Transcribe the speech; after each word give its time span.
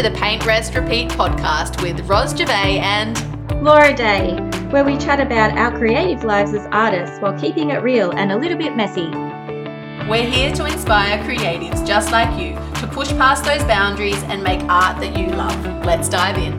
to 0.00 0.08
the 0.08 0.16
Paint 0.16 0.46
Rest 0.46 0.74
Repeat 0.74 1.10
podcast 1.10 1.82
with 1.82 2.00
Ros 2.08 2.34
Gervais 2.34 2.78
and 2.78 3.62
Laura 3.62 3.94
Day, 3.94 4.34
where 4.70 4.82
we 4.82 4.96
chat 4.96 5.20
about 5.20 5.52
our 5.58 5.76
creative 5.76 6.24
lives 6.24 6.54
as 6.54 6.66
artists 6.72 7.18
while 7.18 7.38
keeping 7.38 7.68
it 7.68 7.82
real 7.82 8.10
and 8.12 8.32
a 8.32 8.36
little 8.38 8.56
bit 8.56 8.74
messy. 8.74 9.10
We're 10.08 10.26
here 10.26 10.54
to 10.54 10.64
inspire 10.64 11.22
creatives 11.24 11.86
just 11.86 12.12
like 12.12 12.40
you 12.40 12.54
to 12.80 12.86
push 12.86 13.10
past 13.10 13.44
those 13.44 13.62
boundaries 13.64 14.22
and 14.22 14.42
make 14.42 14.62
art 14.70 14.98
that 15.00 15.18
you 15.18 15.26
love. 15.26 15.84
Let's 15.84 16.08
dive 16.08 16.38
in. 16.38 16.52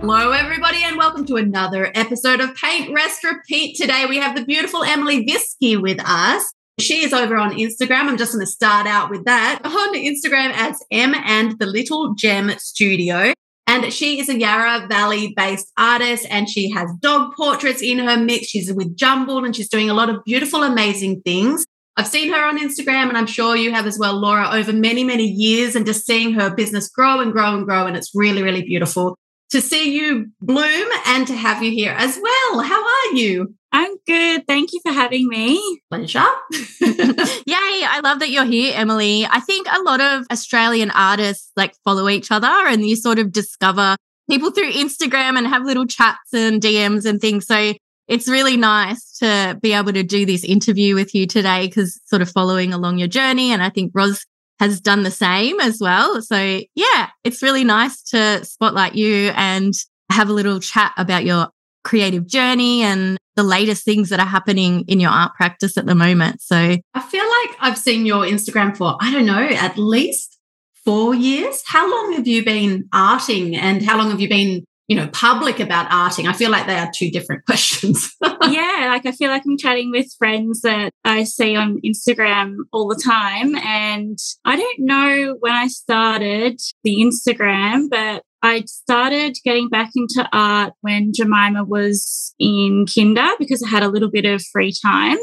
Hello, 0.00 0.32
everybody, 0.32 0.84
and 0.84 0.98
welcome 0.98 1.24
to 1.26 1.36
another 1.36 1.90
episode 1.94 2.40
of 2.40 2.54
Paint 2.56 2.92
Rest 2.92 3.24
Repeat. 3.24 3.76
Today, 3.76 4.04
we 4.06 4.18
have 4.18 4.36
the 4.36 4.44
beautiful 4.44 4.84
Emily 4.84 5.24
Viski 5.24 5.80
with 5.80 5.98
us. 6.04 6.52
She 6.78 7.04
is 7.04 7.14
over 7.14 7.36
on 7.38 7.56
Instagram. 7.56 8.02
I'm 8.02 8.18
just 8.18 8.32
going 8.32 8.44
to 8.44 8.50
start 8.50 8.86
out 8.86 9.10
with 9.10 9.24
that 9.24 9.60
on 9.64 9.94
Instagram 9.94 10.52
as 10.52 10.78
M 10.90 11.14
and 11.14 11.58
the 11.58 11.64
Little 11.64 12.14
Gem 12.14 12.50
Studio. 12.58 13.32
And 13.66 13.92
she 13.92 14.20
is 14.20 14.28
a 14.28 14.38
Yarra 14.38 14.86
Valley 14.86 15.32
based 15.34 15.72
artist 15.78 16.26
and 16.30 16.48
she 16.48 16.70
has 16.70 16.90
dog 17.00 17.34
portraits 17.34 17.80
in 17.80 17.98
her 17.98 18.18
mix. 18.18 18.48
She's 18.48 18.72
with 18.72 18.94
Jumble 18.94 19.44
and 19.44 19.56
she's 19.56 19.70
doing 19.70 19.88
a 19.88 19.94
lot 19.94 20.10
of 20.10 20.22
beautiful, 20.24 20.62
amazing 20.62 21.22
things. 21.22 21.64
I've 21.96 22.06
seen 22.06 22.30
her 22.30 22.44
on 22.44 22.58
Instagram 22.58 23.08
and 23.08 23.16
I'm 23.16 23.26
sure 23.26 23.56
you 23.56 23.72
have 23.72 23.86
as 23.86 23.98
well, 23.98 24.20
Laura, 24.20 24.50
over 24.52 24.72
many, 24.72 25.02
many 25.02 25.24
years 25.24 25.76
and 25.76 25.86
just 25.86 26.04
seeing 26.04 26.34
her 26.34 26.54
business 26.54 26.90
grow 26.90 27.20
and 27.20 27.32
grow 27.32 27.56
and 27.56 27.64
grow. 27.64 27.86
And 27.86 27.96
it's 27.96 28.14
really, 28.14 28.42
really 28.42 28.62
beautiful 28.62 29.16
to 29.50 29.60
see 29.60 29.96
you 29.96 30.26
bloom 30.40 30.88
and 31.06 31.26
to 31.26 31.34
have 31.34 31.62
you 31.62 31.70
here 31.70 31.94
as 31.96 32.18
well. 32.20 32.60
How 32.60 32.82
are 32.82 33.14
you? 33.14 33.54
I'm 33.72 33.96
good. 34.06 34.46
Thank 34.46 34.72
you 34.72 34.80
for 34.84 34.92
having 34.92 35.28
me. 35.28 35.80
Pleasure. 35.90 36.24
Yay. 36.80 37.44
I 37.46 38.00
love 38.02 38.20
that 38.20 38.30
you're 38.30 38.44
here, 38.44 38.72
Emily. 38.74 39.26
I 39.26 39.40
think 39.40 39.66
a 39.70 39.82
lot 39.82 40.00
of 40.00 40.26
Australian 40.32 40.90
artists 40.92 41.52
like 41.56 41.74
follow 41.84 42.08
each 42.08 42.30
other 42.30 42.46
and 42.46 42.86
you 42.86 42.96
sort 42.96 43.18
of 43.18 43.32
discover 43.32 43.96
people 44.30 44.50
through 44.50 44.72
Instagram 44.72 45.36
and 45.36 45.46
have 45.46 45.64
little 45.64 45.86
chats 45.86 46.32
and 46.32 46.60
DMs 46.60 47.04
and 47.04 47.20
things. 47.20 47.46
So 47.46 47.74
it's 48.08 48.28
really 48.28 48.56
nice 48.56 49.18
to 49.18 49.58
be 49.60 49.72
able 49.72 49.92
to 49.92 50.02
do 50.02 50.24
this 50.24 50.44
interview 50.44 50.94
with 50.94 51.14
you 51.14 51.26
today 51.26 51.66
because 51.66 52.00
sort 52.06 52.22
of 52.22 52.30
following 52.30 52.72
along 52.72 52.98
your 52.98 53.08
journey. 53.08 53.52
And 53.52 53.62
I 53.62 53.68
think 53.68 53.92
Ros 53.94 54.24
has 54.58 54.80
done 54.80 55.02
the 55.02 55.10
same 55.10 55.60
as 55.60 55.78
well. 55.80 56.20
So 56.22 56.60
yeah, 56.74 57.10
it's 57.24 57.42
really 57.42 57.64
nice 57.64 58.02
to 58.04 58.44
spotlight 58.44 58.94
you 58.94 59.32
and 59.36 59.74
have 60.10 60.28
a 60.28 60.32
little 60.32 60.60
chat 60.60 60.92
about 60.96 61.24
your 61.24 61.48
creative 61.84 62.26
journey 62.26 62.82
and 62.82 63.16
the 63.36 63.42
latest 63.42 63.84
things 63.84 64.08
that 64.08 64.18
are 64.18 64.26
happening 64.26 64.84
in 64.88 64.98
your 64.98 65.10
art 65.10 65.34
practice 65.34 65.76
at 65.76 65.86
the 65.86 65.94
moment. 65.94 66.40
So 66.40 66.56
I 66.56 67.00
feel 67.00 67.24
like 67.24 67.56
I've 67.60 67.78
seen 67.78 68.06
your 68.06 68.24
Instagram 68.24 68.76
for, 68.76 68.96
I 69.00 69.12
don't 69.12 69.26
know, 69.26 69.46
at 69.46 69.76
least 69.76 70.38
four 70.84 71.14
years. 71.14 71.62
How 71.66 71.88
long 71.90 72.14
have 72.14 72.26
you 72.26 72.44
been 72.44 72.88
arting 72.94 73.56
and 73.56 73.82
how 73.82 73.98
long 73.98 74.10
have 74.10 74.20
you 74.20 74.28
been 74.28 74.64
you 74.88 74.96
know, 74.96 75.08
public 75.08 75.58
about 75.58 75.90
arting? 75.90 76.28
I 76.28 76.32
feel 76.32 76.50
like 76.50 76.66
they 76.66 76.78
are 76.78 76.90
two 76.94 77.10
different 77.10 77.44
questions. 77.46 78.14
yeah, 78.22 78.88
like 78.88 79.06
I 79.06 79.12
feel 79.12 79.30
like 79.30 79.42
I'm 79.46 79.58
chatting 79.58 79.90
with 79.90 80.06
friends 80.18 80.60
that 80.62 80.92
I 81.04 81.24
see 81.24 81.56
on 81.56 81.80
Instagram 81.84 82.56
all 82.72 82.88
the 82.88 83.00
time. 83.02 83.56
And 83.56 84.18
I 84.44 84.56
don't 84.56 84.78
know 84.80 85.36
when 85.40 85.52
I 85.52 85.66
started 85.68 86.60
the 86.84 86.96
Instagram, 86.96 87.88
but 87.90 88.22
I 88.42 88.62
started 88.66 89.36
getting 89.44 89.68
back 89.68 89.90
into 89.96 90.28
art 90.32 90.72
when 90.82 91.12
Jemima 91.12 91.64
was 91.64 92.34
in 92.38 92.86
kinder 92.86 93.30
because 93.38 93.62
I 93.62 93.68
had 93.68 93.82
a 93.82 93.88
little 93.88 94.10
bit 94.10 94.24
of 94.24 94.44
free 94.52 94.72
time. 94.84 95.18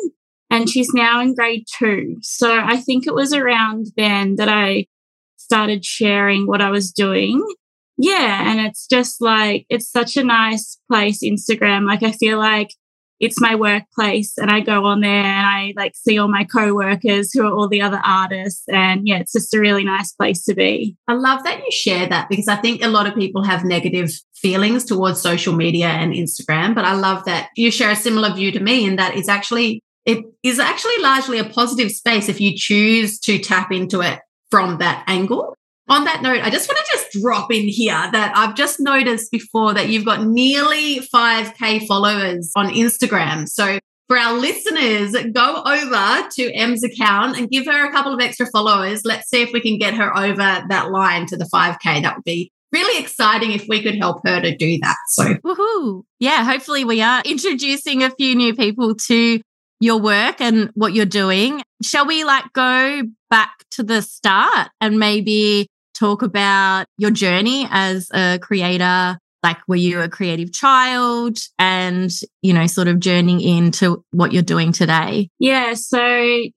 And 0.50 0.70
she's 0.70 0.94
now 0.94 1.20
in 1.20 1.34
grade 1.34 1.66
two. 1.80 2.18
So 2.22 2.60
I 2.60 2.78
think 2.78 3.08
it 3.08 3.16
was 3.16 3.34
around 3.34 3.88
then 3.98 4.36
that 4.36 4.50
I 4.50 4.86
started 5.38 5.84
sharing 5.84 6.48
what 6.48 6.62
I 6.62 6.70
was 6.70 6.92
doing 6.92 7.44
yeah. 7.98 8.52
And 8.52 8.60
it's 8.60 8.88
just 8.88 9.22
like, 9.22 9.66
it's 9.70 9.90
such 9.90 10.18
a 10.18 10.24
nice 10.24 10.80
place, 10.90 11.24
Instagram. 11.24 11.86
Like, 11.86 12.04
I 12.04 12.12
feel 12.12 12.38
like 12.40 12.72
it's 13.20 13.40
my 13.40 13.56
workplace 13.56 14.38
and 14.38 14.52
I 14.52 14.60
go 14.60 14.86
on 14.86 15.00
there 15.00 15.10
and 15.10 15.48
I 15.48 15.74
like 15.78 15.96
see 15.96 16.18
all 16.18 16.28
my 16.28 16.44
co-workers 16.44 17.32
who 17.32 17.48
are 17.48 17.54
all 17.54 17.70
the 17.70 17.82
other 17.82 18.02
artists 18.04 18.64
and 18.68 19.08
yeah 19.08 19.20
it's 19.20 19.32
just 19.32 19.54
a 19.54 19.60
really 19.60 19.86
nice 19.86 20.12
place 20.12 20.44
to 20.46 20.54
be. 20.54 20.98
I 21.08 21.14
love 21.14 21.44
that 21.44 21.60
you 21.60 21.72
share 21.72 22.08
that 22.08 22.28
because 22.28 22.50
I 22.50 22.58
think 22.58 22.84
a 22.84 22.90
lot 22.90 23.08
of 23.08 23.16
people 23.16 23.44
have 23.44 23.64
negative 23.64 24.12
feelings 24.36 24.84
towards 24.84 25.22
social 25.22 25.54
media 25.54 25.88
and 25.88 26.14
Instagram 26.14 26.76
but 26.76 26.84
I 26.84 26.96
love 26.96 27.24
that 27.26 27.50
you 27.56 27.72
share 27.72 27.92
a 27.92 27.96
similar 27.96 28.34
view 28.34 28.52
to 28.52 28.60
me 28.60 28.86
in 28.86 28.98
that 28.98 29.16
it's 29.16 29.30
actually 29.30 29.82
it 30.06 30.26
is 30.44 30.60
actually 30.60 30.98
largely 31.00 31.40
a 31.40 31.46
positive 31.46 31.92
space 31.92 32.28
if 32.28 32.42
you 32.42 32.58
choose 32.58 33.20
to 33.20 33.40
tap 33.40 33.72
into 33.72 34.02
it 34.02 34.20
from 34.52 34.80
that 34.80 35.04
angle 35.08 35.56
on 35.90 36.06
that 36.06 36.22
note, 36.22 36.42
I 36.42 36.50
just 36.50 36.70
want 36.70 36.78
to 36.86 36.92
just 36.92 37.22
drop 37.22 37.52
in 37.52 37.68
here 37.68 37.94
that 37.94 38.34
I've 38.36 38.56
just 38.56 38.80
noticed 38.80 39.32
before 39.32 39.74
that 39.74 39.90
you've 39.90 40.06
got 40.06 40.24
nearly 40.24 41.00
5K 41.14 41.86
followers 41.88 42.52
on 42.56 42.68
Instagram. 42.70 43.48
So 43.48 43.80
for 44.08 44.18
our 44.18 44.34
listeners, 44.34 45.16
go 45.34 45.64
over 45.66 46.30
to 46.30 46.54
Em's 46.54 46.84
account 46.84 47.38
and 47.38 47.50
give 47.50 47.66
her 47.66 47.86
a 47.86 47.92
couple 47.92 48.14
of 48.14 48.22
extra 48.22 48.46
followers. 48.52 49.02
Let's 49.04 49.30
see 49.30 49.42
if 49.42 49.52
we 49.52 49.62
can 49.62 49.78
get 49.78 49.94
her 49.94 50.16
over 50.18 50.64
that 50.70 50.92
line 50.92 51.26
to 51.28 51.38
the 51.38 51.46
5K. 51.46 52.02
That 52.02 52.16
would 52.16 52.24
be 52.24 52.52
really 52.72 53.02
exciting 53.02 53.52
if 53.52 53.66
we 53.68 53.82
could 53.82 53.96
help 53.96 54.22
her 54.26 54.42
to 54.42 54.56
do 54.56 54.78
that. 54.82 54.98
So, 55.10 55.36
woohoo. 55.46 56.04
Yeah, 56.20 56.44
hopefully 56.44 56.86
we 56.86 57.02
are 57.02 57.22
introducing 57.26 58.04
a 58.04 58.10
few 58.10 58.36
new 58.36 58.56
people 58.56 58.96
to 59.08 59.42
your 59.80 60.00
work 60.00 60.40
and 60.40 60.70
what 60.74 60.94
you're 60.94 61.06
doing. 61.06 61.62
Shall 61.82 62.06
we 62.06 62.24
like 62.24 62.46
go 62.54 63.04
back 63.30 63.66
to 63.72 63.84
the 63.84 64.02
start 64.02 64.70
and 64.80 64.98
maybe 64.98 65.68
talk 65.94 66.22
about 66.22 66.88
your 66.98 67.12
journey 67.12 67.68
as 67.70 68.10
a 68.14 68.40
creator. 68.42 69.18
Like, 69.42 69.58
were 69.68 69.76
you 69.76 70.00
a 70.00 70.08
creative 70.08 70.54
child 70.54 71.38
and, 71.60 72.10
you 72.42 72.54
know, 72.54 72.66
sort 72.66 72.88
of 72.88 73.02
journeying 73.02 73.42
into 73.42 74.04
what 74.12 74.32
you're 74.32 74.42
doing 74.42 74.72
today? 74.72 75.30
Yeah. 75.38 75.74
So 75.74 76.00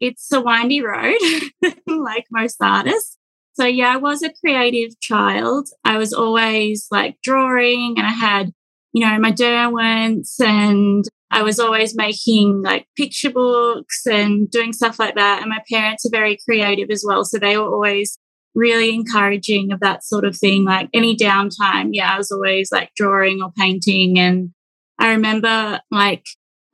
it's 0.00 0.30
a 0.32 0.40
windy 0.40 0.82
road, 0.82 1.18
like 1.86 2.26
most 2.30 2.56
artists. 2.60 3.18
So, 3.54 3.64
yeah, 3.64 3.94
I 3.94 3.96
was 3.96 4.22
a 4.22 4.32
creative 4.32 5.00
child. 5.00 5.68
I 5.84 5.98
was 5.98 6.12
always 6.12 6.86
like 6.90 7.16
drawing 7.24 7.94
and 7.96 8.06
I 8.06 8.12
had, 8.12 8.52
you 8.92 9.04
know, 9.04 9.18
my 9.18 9.32
Derwents 9.32 10.38
and 10.38 11.04
I 11.30 11.42
was 11.42 11.58
always 11.58 11.96
making 11.96 12.62
like 12.62 12.86
picture 12.96 13.30
books 13.30 14.06
and 14.06 14.48
doing 14.50 14.72
stuff 14.72 14.98
like 14.98 15.16
that. 15.16 15.40
And 15.40 15.50
my 15.50 15.60
parents 15.70 16.06
are 16.06 16.10
very 16.10 16.38
creative 16.44 16.90
as 16.90 17.04
well. 17.06 17.24
So 17.24 17.38
they 17.38 17.56
were 17.56 17.66
always 17.66 18.16
really 18.56 18.92
encouraging 18.92 19.70
of 19.70 19.80
that 19.80 20.02
sort 20.02 20.24
of 20.24 20.36
thing. 20.36 20.64
Like 20.64 20.88
any 20.92 21.14
downtime, 21.14 21.90
yeah, 21.92 22.14
I 22.14 22.18
was 22.18 22.32
always 22.32 22.72
like 22.72 22.90
drawing 22.96 23.40
or 23.42 23.52
painting. 23.52 24.18
And 24.18 24.50
I 24.98 25.10
remember 25.10 25.78
like 25.90 26.24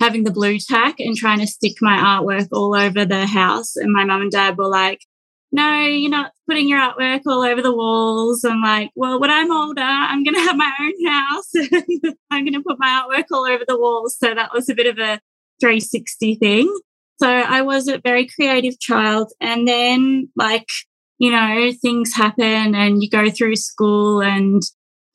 having 0.01 0.25
the 0.25 0.31
Blu 0.31 0.59
Tack 0.59 1.01
and 1.01 1.17
trying 1.17 1.41
to 1.41 1.47
stick 1.47 1.75
my 1.83 1.99
artwork 1.99 2.49
all 2.53 2.75
over 2.75 3.05
the 3.05 3.27
house. 3.27 3.77
And 3.77 3.93
my 3.93 4.05
mum 4.05 4.23
and 4.23 4.31
dad 4.31 4.57
were 4.57 4.69
like, 4.69 5.01
no, 5.51 5.81
you're 5.81 6.11
not 6.11 6.33
putting 6.49 6.69
your 6.69 6.79
artwork 6.79 7.23
all 7.27 7.43
over 7.43 7.61
the 7.61 7.75
walls. 7.75 8.43
I'm 8.45 8.63
like, 8.63 8.91
well, 8.95 9.21
when 9.21 9.31
I'm 9.31 9.53
older, 9.53 9.83
I'm 9.83 10.25
going 10.25 10.35
to 10.35 10.41
have 10.41 10.57
my 10.57 10.73
own 10.81 11.07
house 11.07 11.51
and 11.55 12.15
I'm 12.31 12.45
going 12.45 12.55
to 12.55 12.63
put 12.63 12.79
my 12.79 13.03
artwork 13.03 13.25
all 13.33 13.45
over 13.45 13.65
the 13.67 13.79
walls. 13.79 14.17
So 14.19 14.35
that 14.35 14.51
was 14.55 14.69
a 14.69 14.75
bit 14.75 14.87
of 14.87 14.99
a 14.99 15.21
360 15.61 16.37
thing. 16.37 16.81
So 17.21 17.29
I 17.29 17.61
was 17.63 17.87
a 17.87 17.99
very 17.99 18.27
creative 18.27 18.81
child. 18.81 19.33
And 19.41 19.69
then, 19.69 20.31
like, 20.37 20.67
you 21.23 21.31
know, 21.31 21.71
things 21.81 22.13
happen 22.13 22.75
and 22.75 23.01
you 23.01 23.09
go 23.09 23.31
through 23.31 23.55
school 23.55 24.21
and 24.21 24.61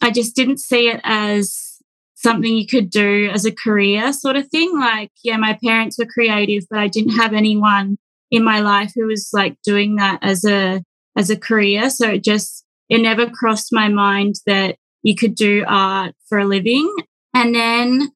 I 0.01 0.09
just 0.09 0.37
didn't 0.37 0.61
see 0.61 0.87
it 0.87 1.01
as 1.03 1.81
something 2.15 2.55
you 2.55 2.65
could 2.65 2.89
do 2.89 3.29
as 3.33 3.43
a 3.43 3.51
career 3.51 4.13
sort 4.13 4.37
of 4.37 4.47
thing. 4.47 4.79
Like, 4.79 5.11
yeah, 5.21 5.35
my 5.35 5.59
parents 5.61 5.99
were 5.99 6.05
creative, 6.05 6.63
but 6.69 6.79
I 6.79 6.87
didn't 6.87 7.17
have 7.17 7.33
anyone 7.33 7.97
in 8.31 8.41
my 8.41 8.61
life 8.61 8.93
who 8.95 9.07
was 9.07 9.31
like 9.33 9.57
doing 9.65 9.97
that 9.97 10.19
as 10.21 10.45
a 10.45 10.81
as 11.17 11.29
a 11.29 11.35
career. 11.35 11.89
So 11.89 12.11
it 12.11 12.23
just 12.23 12.63
it 12.87 12.99
never 12.99 13.29
crossed 13.29 13.73
my 13.73 13.89
mind 13.89 14.35
that 14.45 14.77
you 15.03 15.13
could 15.13 15.35
do 15.35 15.65
art 15.67 16.15
for 16.29 16.39
a 16.39 16.45
living. 16.45 16.89
And 17.33 17.53
then 17.53 18.13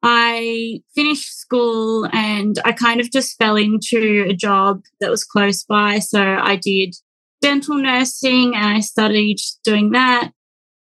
I 0.00 0.80
finished 0.94 1.40
school 1.40 2.08
and 2.12 2.56
I 2.64 2.70
kind 2.70 3.00
of 3.00 3.10
just 3.10 3.36
fell 3.36 3.56
into 3.56 4.26
a 4.28 4.32
job 4.32 4.82
that 5.00 5.10
was 5.10 5.24
close 5.24 5.64
by. 5.64 5.98
So 5.98 6.22
I 6.22 6.54
did 6.54 6.94
dental 7.42 7.76
nursing 7.76 8.54
and 8.54 8.64
I 8.64 8.80
studied 8.80 9.38
doing 9.64 9.90
that. 9.90 10.30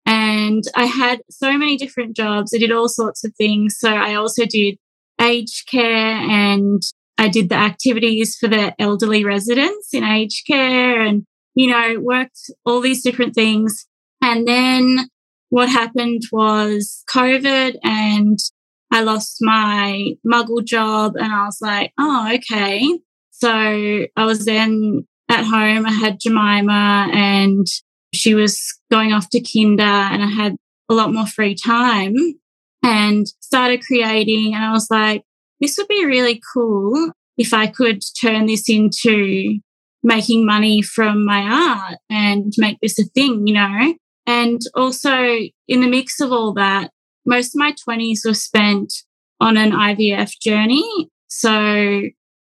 And 0.06 0.63
I 0.75 0.86
had 0.86 1.22
so 1.30 1.58
many 1.58 1.75
different 1.75 2.16
jobs. 2.16 2.54
I 2.54 2.60
did 2.60 2.72
all 2.72 2.88
sorts 2.88 3.24
of 3.25 3.34
things. 3.36 3.75
So 3.78 3.90
I 3.90 4.16
also 4.16 4.46
did 4.46 4.78
aged 5.19 5.68
care 5.68 6.16
and 6.16 6.81
I 7.18 7.28
did 7.28 7.50
the 7.50 7.56
activities 7.56 8.36
for 8.36 8.48
the 8.48 8.74
elderly 8.80 9.25
residents 9.25 9.94
in 9.94 10.04
aged 10.04 10.48
care 10.48 11.02
and, 11.02 11.24
you 11.56 11.69
know, 11.69 12.00
worked 12.00 12.40
all 12.66 12.80
these 12.80 13.04
different 13.04 13.36
things. 13.36 13.86
And 14.24 14.48
then 14.48 15.10
what 15.50 15.69
happened 15.69 16.24
was 16.31 17.04
COVID 17.10 17.75
and 17.84 18.40
I 18.92 19.02
lost 19.04 19.38
my 19.42 20.13
muggle 20.25 20.63
job 20.63 21.16
and 21.16 21.31
I 21.31 21.46
was 21.46 21.60
like, 21.62 21.94
oh, 21.98 22.31
okay. 22.36 23.00
So 23.31 23.50
I 23.50 24.25
was 24.25 24.46
then 24.46 25.08
at 25.31 25.45
home. 25.45 25.86
I 25.86 25.92
had 25.92 26.19
Jemima 26.19 27.10
and 27.13 27.66
she 28.13 28.36
was 28.36 28.62
going 28.92 29.13
off 29.13 29.30
to 29.30 29.42
kinder 29.42 29.83
and 29.83 30.22
I 30.22 30.28
had 30.28 30.57
a 30.89 30.94
lot 30.94 31.13
more 31.13 31.25
free 31.25 31.56
time 31.56 32.16
and 32.83 33.25
started 33.39 33.86
creating. 33.86 34.54
And 34.54 34.63
I 34.63 34.72
was 34.72 34.88
like, 34.92 35.24
this 35.62 35.78
would 35.78 35.88
be 35.88 36.06
really 36.06 36.42
cool 36.54 37.12
if 37.38 37.54
I 37.54 37.68
could 37.68 38.01
turn 38.19 38.45
this 38.45 38.69
into 38.69 39.60
making 40.04 40.45
money 40.45 40.81
from 40.81 41.25
my 41.25 41.42
art 41.42 42.00
and 42.10 42.51
make 42.57 42.77
this 42.81 43.00
a 43.00 43.04
thing, 43.04 43.48
you 43.48 43.54
know? 43.54 43.94
And 44.27 44.60
also 44.75 45.13
in 45.68 45.81
the 45.81 45.88
mix 45.88 46.19
of 46.19 46.31
all 46.31 46.54
that, 46.56 46.92
most 47.25 47.56
of 47.56 47.60
my 47.60 47.74
20s 47.88 48.25
were 48.25 48.34
spent 48.34 48.94
on 49.39 49.57
an 49.57 49.72
IVF 49.72 50.34
journey. 50.42 51.10
So 51.27 52.01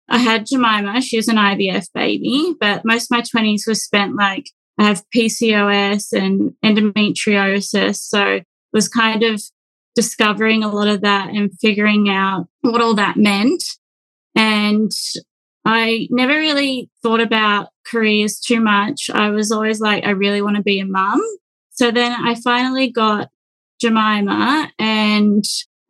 I 0.08 0.18
had 0.18 0.46
Jemima, 0.46 1.00
she 1.00 1.16
was 1.16 1.28
an 1.28 1.36
IVF 1.36 1.86
baby, 1.94 2.54
but 2.60 2.84
most 2.84 3.04
of 3.04 3.10
my 3.10 3.22
20s 3.22 3.66
was 3.66 3.82
spent 3.82 4.16
like 4.16 4.50
I 4.78 4.84
have 4.84 5.04
PCOS 5.14 6.12
and 6.12 6.52
endometriosis. 6.64 7.96
So 7.96 8.40
was 8.72 8.88
kind 8.88 9.22
of 9.22 9.40
discovering 9.94 10.64
a 10.64 10.68
lot 10.68 10.88
of 10.88 11.00
that 11.02 11.30
and 11.30 11.50
figuring 11.60 12.08
out 12.10 12.48
what 12.62 12.82
all 12.82 12.94
that 12.94 13.16
meant. 13.16 13.62
And 14.34 14.90
I 15.64 16.08
never 16.10 16.34
really 16.34 16.90
thought 17.02 17.20
about 17.20 17.68
careers 17.86 18.40
too 18.40 18.60
much. 18.60 19.08
I 19.12 19.30
was 19.30 19.52
always 19.52 19.80
like, 19.80 20.04
I 20.04 20.10
really 20.10 20.42
want 20.42 20.56
to 20.56 20.62
be 20.62 20.80
a 20.80 20.84
mum. 20.84 21.22
So 21.70 21.90
then 21.90 22.12
I 22.12 22.34
finally 22.34 22.90
got 22.90 23.30
Jemima 23.80 24.70
and 24.78 25.44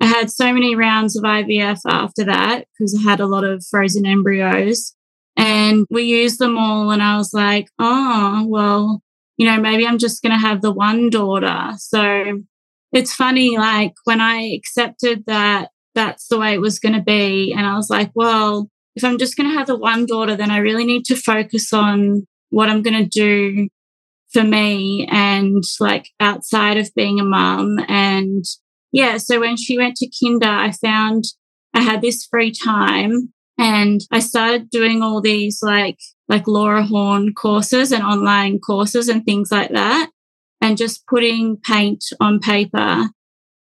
I 0.05 0.09
had 0.09 0.31
so 0.31 0.53
many 0.53 0.77
rounds 0.77 1.17
of 1.17 1.25
IVF 1.25 1.81
after 1.87 2.25
that 2.25 2.67
because 2.73 2.95
I 2.95 3.01
had 3.01 3.21
a 3.21 3.27
lot 3.27 3.43
of 3.43 3.65
frozen 3.65 4.05
embryos 4.05 4.95
and 5.35 5.87
we 5.89 6.03
used 6.03 6.39
them 6.39 6.59
all. 6.59 6.91
And 6.91 7.03
I 7.03 7.17
was 7.17 7.33
like, 7.33 7.69
oh, 7.79 8.45
well, 8.47 9.03
you 9.39 9.47
know, 9.47 9.59
maybe 9.59 9.87
I'm 9.87 9.97
just 9.97 10.23
going 10.23 10.33
to 10.35 10.47
have 10.47 10.61
the 10.61 10.73
one 10.73 11.09
daughter. 11.09 11.71
So 11.79 12.43
it's 12.93 13.15
funny, 13.15 13.57
like 13.57 13.95
when 14.05 14.21
I 14.21 14.53
accepted 14.55 15.25
that 15.27 15.71
that's 15.95 16.29
the 16.29 16.39
way 16.39 16.53
it 16.53 16.61
was 16.61 16.79
going 16.79 16.95
to 16.95 17.03
be, 17.03 17.55
and 17.57 17.65
I 17.65 17.75
was 17.75 17.89
like, 17.89 18.11
well, 18.15 18.69
if 18.97 19.05
I'm 19.05 19.17
just 19.17 19.39
going 19.39 19.49
to 19.49 19.57
have 19.57 19.69
the 19.69 19.79
one 19.79 20.05
daughter, 20.05 20.37
then 20.37 20.51
I 20.51 20.59
really 20.59 20.85
need 20.85 21.07
to 21.07 21.17
focus 21.17 21.73
on 21.73 22.27
what 22.51 22.69
I'm 22.69 22.83
going 22.83 23.03
to 23.03 23.09
do 23.09 23.69
for 24.33 24.45
me 24.45 25.09
and 25.11 25.65
like 25.81 26.11
outside 26.21 26.77
of 26.77 26.95
being 26.95 27.21
a 27.21 27.25
mum. 27.25 27.79
And 27.89 28.45
yeah, 28.95 29.17
so 29.17 29.41
when 29.41 29.57
she 29.57 29.77
went 29.77 29.97
to 29.97 30.09
kinder, 30.23 30.47
I 30.47 30.71
found 30.71 31.25
I 31.75 31.81
had 31.81 32.01
this 32.01 32.25
free 32.31 32.53
time 32.53 33.33
and 33.59 34.01
I 34.13 34.21
started 34.21 34.71
doing 34.71 35.03
all 35.03 35.21
these 35.21 35.59
like, 35.63 35.99
like 36.29 36.47
Laura 36.47 36.85
Horn 36.85 37.35
courses 37.35 37.91
and 37.91 38.05
online 38.05 38.61
courses 38.61 39.09
and 39.09 39.25
things 39.25 39.51
like 39.51 39.71
that 39.71 40.11
and 40.61 40.77
just 40.77 41.05
putting 41.09 41.57
paint 41.57 42.05
on 42.21 42.39
paper. 42.39 43.09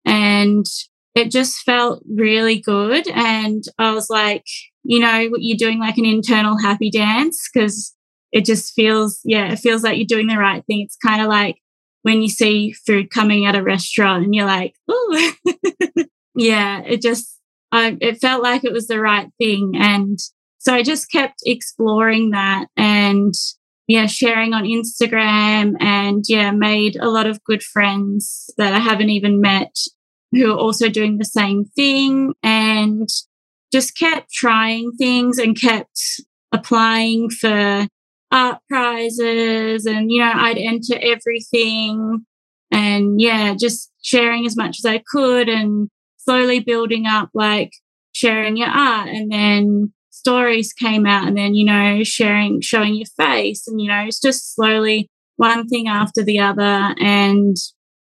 And 0.04 0.66
it 1.14 1.30
just 1.30 1.62
felt 1.62 2.02
really 2.06 2.60
good. 2.60 3.08
And 3.08 3.64
I 3.78 3.94
was 3.94 4.10
like, 4.10 4.44
you 4.82 5.00
know, 5.00 5.30
you're 5.38 5.56
doing 5.56 5.80
like 5.80 5.96
an 5.96 6.04
internal 6.04 6.58
happy 6.58 6.90
dance 6.90 7.48
because 7.50 7.94
it 8.32 8.44
just 8.44 8.74
feels, 8.74 9.20
yeah, 9.24 9.50
it 9.50 9.60
feels 9.60 9.82
like 9.82 9.96
you're 9.96 10.04
doing 10.06 10.26
the 10.26 10.36
right 10.36 10.62
thing. 10.66 10.82
It's 10.82 10.98
kind 11.02 11.22
of 11.22 11.28
like 11.28 11.56
when 12.02 12.22
you 12.22 12.28
see 12.28 12.72
food 12.72 13.10
coming 13.10 13.46
at 13.46 13.54
a 13.54 13.62
restaurant 13.62 14.24
and 14.24 14.34
you're 14.34 14.46
like, 14.46 14.74
oh, 14.88 15.32
yeah, 16.34 16.82
it 16.82 17.00
just, 17.00 17.38
I, 17.70 17.96
it 18.00 18.20
felt 18.20 18.42
like 18.42 18.64
it 18.64 18.72
was 18.72 18.88
the 18.88 19.00
right 19.00 19.28
thing. 19.38 19.72
And 19.76 20.18
so 20.58 20.74
I 20.74 20.82
just 20.82 21.10
kept 21.10 21.42
exploring 21.44 22.30
that 22.30 22.66
and 22.76 23.34
yeah, 23.88 24.06
sharing 24.06 24.52
on 24.52 24.64
Instagram 24.64 25.74
and 25.80 26.24
yeah, 26.28 26.50
made 26.50 26.96
a 26.96 27.08
lot 27.08 27.26
of 27.26 27.42
good 27.44 27.62
friends 27.62 28.50
that 28.56 28.72
I 28.72 28.78
haven't 28.78 29.10
even 29.10 29.40
met 29.40 29.74
who 30.32 30.52
are 30.52 30.58
also 30.58 30.88
doing 30.88 31.18
the 31.18 31.24
same 31.24 31.64
thing 31.64 32.34
and 32.42 33.08
just 33.72 33.96
kept 33.96 34.32
trying 34.32 34.92
things 34.92 35.38
and 35.38 35.60
kept 35.60 36.20
applying 36.52 37.28
for 37.30 37.86
art 38.32 38.58
prizes 38.68 39.86
and 39.86 40.10
you 40.10 40.20
know 40.20 40.32
I'd 40.34 40.58
enter 40.58 40.98
everything 41.00 42.24
and 42.70 43.20
yeah 43.20 43.54
just 43.58 43.90
sharing 44.02 44.46
as 44.46 44.56
much 44.56 44.78
as 44.78 44.86
I 44.86 45.02
could 45.06 45.48
and 45.48 45.88
slowly 46.16 46.60
building 46.60 47.06
up 47.06 47.30
like 47.34 47.72
sharing 48.12 48.56
your 48.56 48.68
art 48.68 49.08
and 49.08 49.30
then 49.30 49.92
stories 50.22 50.72
came 50.72 51.04
out 51.06 51.26
and 51.26 51.36
then, 51.36 51.54
you 51.54 51.64
know, 51.64 52.04
sharing, 52.04 52.60
showing 52.60 52.94
your 52.94 53.06
face 53.16 53.66
and, 53.66 53.80
you 53.80 53.88
know, 53.88 54.04
it's 54.06 54.20
just 54.20 54.54
slowly 54.54 55.10
one 55.36 55.66
thing 55.66 55.88
after 55.88 56.22
the 56.22 56.38
other. 56.38 56.94
And 57.00 57.56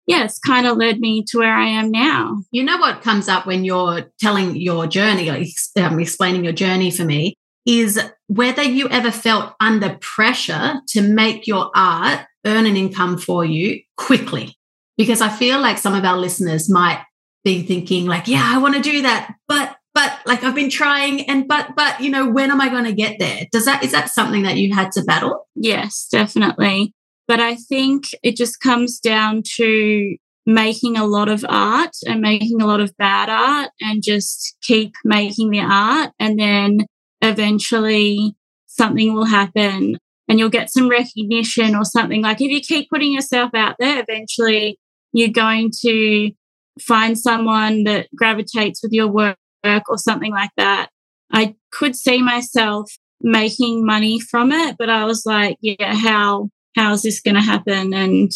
yeah, 0.06 0.25
it's 0.25 0.38
kind 0.39 0.68
of 0.68 0.77
led 0.77 1.00
me 1.00 1.24
to 1.30 1.39
where 1.39 1.56
I 1.56 1.68
am 1.68 1.89
now. 1.89 2.38
You 2.51 2.63
know 2.63 2.77
what 2.77 3.01
comes 3.01 3.27
up 3.27 3.48
when 3.48 3.66
you're 3.66 4.12
telling 4.19 4.56
your 4.56 4.86
journey, 4.86 5.30
um, 5.30 6.00
explaining 6.00 6.44
your 6.44 6.54
journey 6.54 6.92
for 6.92 7.06
me, 7.06 7.36
is 7.66 8.00
whether 8.28 8.63
you 8.63 8.90
ever 8.90 9.12
felt 9.12 9.54
under 9.60 9.98
pressure 10.02 10.81
to 10.88 11.02
make 11.02 11.48
your 11.48 11.72
art 11.75 12.22
earn 12.46 12.66
an 12.66 12.75
income 12.75 13.18
for 13.18 13.46
you 13.46 13.81
quickly. 13.98 14.58
Because 14.98 15.22
I 15.22 15.30
feel 15.30 15.60
like 15.60 15.78
some 15.78 15.96
of 15.96 16.06
our 16.06 16.18
listeners 16.18 16.69
might 16.69 17.04
be 17.44 17.63
thinking, 17.63 18.06
like, 18.06 18.28
yeah, 18.28 18.44
I 18.46 18.58
want 18.60 18.75
to 18.75 18.81
do 18.81 19.02
that, 19.04 19.36
but 19.48 19.78
but 19.94 20.19
like 20.25 20.44
I've 20.44 20.56
been 20.56 20.69
trying 20.69 21.28
and 21.30 21.48
but 21.48 21.75
but 21.75 22.00
you 22.00 22.10
know 22.10 22.30
when 22.30 22.50
am 22.50 22.62
I 22.62 22.69
going 22.69 22.86
to 22.86 22.94
get 22.94 23.19
there? 23.19 23.46
Does 23.52 23.66
that 23.66 23.84
is 23.84 23.92
that 23.92 24.10
something 24.10 24.44
that 24.44 24.58
you 24.58 24.74
had 24.74 24.92
to 24.94 25.04
battle? 25.04 25.48
Yes, 25.56 26.08
definitely. 26.10 26.94
But 27.28 27.40
I 27.40 27.56
think 27.56 28.06
it 28.24 28.36
just 28.36 28.60
comes 28.60 29.00
down 29.00 29.44
to 29.56 30.16
making 30.46 30.98
a 30.98 31.06
lot 31.06 31.30
of 31.30 31.46
art 31.48 31.96
and 32.08 32.22
making 32.22 32.62
a 32.62 32.66
lot 32.66 32.80
of 32.80 32.96
bad 32.98 33.30
art 33.30 33.69
and 33.80 34.04
just 34.04 34.56
keep 34.62 34.94
making 35.06 35.52
the 35.52 35.60
art 35.60 36.12
and 36.19 36.40
then 36.40 36.88
eventually 37.22 38.36
something 38.68 39.14
will 39.14 39.26
happen 39.26 39.98
and 40.28 40.40
you'll 40.40 40.50
get 40.50 40.72
some 40.72 40.90
recognition 40.90 41.75
or 41.75 41.84
something 41.84 42.22
like 42.22 42.42
if 42.42 42.50
you 42.50 42.62
keep 42.62 42.90
putting 42.90 43.12
yourself 43.12 43.51
out 43.54 43.75
there 43.80 44.04
eventually 44.08 44.78
you're 45.13 45.30
going 45.30 45.72
to 45.82 46.32
find 46.80 47.18
someone 47.18 47.84
that 47.84 48.08
gravitates 48.16 48.82
with 48.84 48.92
your 48.92 49.08
work 49.08 49.38
or 49.63 49.98
something 49.98 50.32
like 50.32 50.51
that. 50.58 50.90
I 51.32 51.56
could 51.72 51.96
see 51.96 52.22
myself 52.22 52.92
making 53.22 53.86
money 53.86 54.20
from 54.20 54.51
it, 54.51 54.75
but 54.78 54.90
I 54.90 55.06
was 55.06 55.25
like, 55.25 55.58
yeah, 55.62 55.96
how 55.96 56.50
how 56.75 56.94
is 56.94 57.01
this 57.01 57.22
going 57.22 57.36
to 57.36 57.42
happen 57.42 57.94
and 57.94 58.32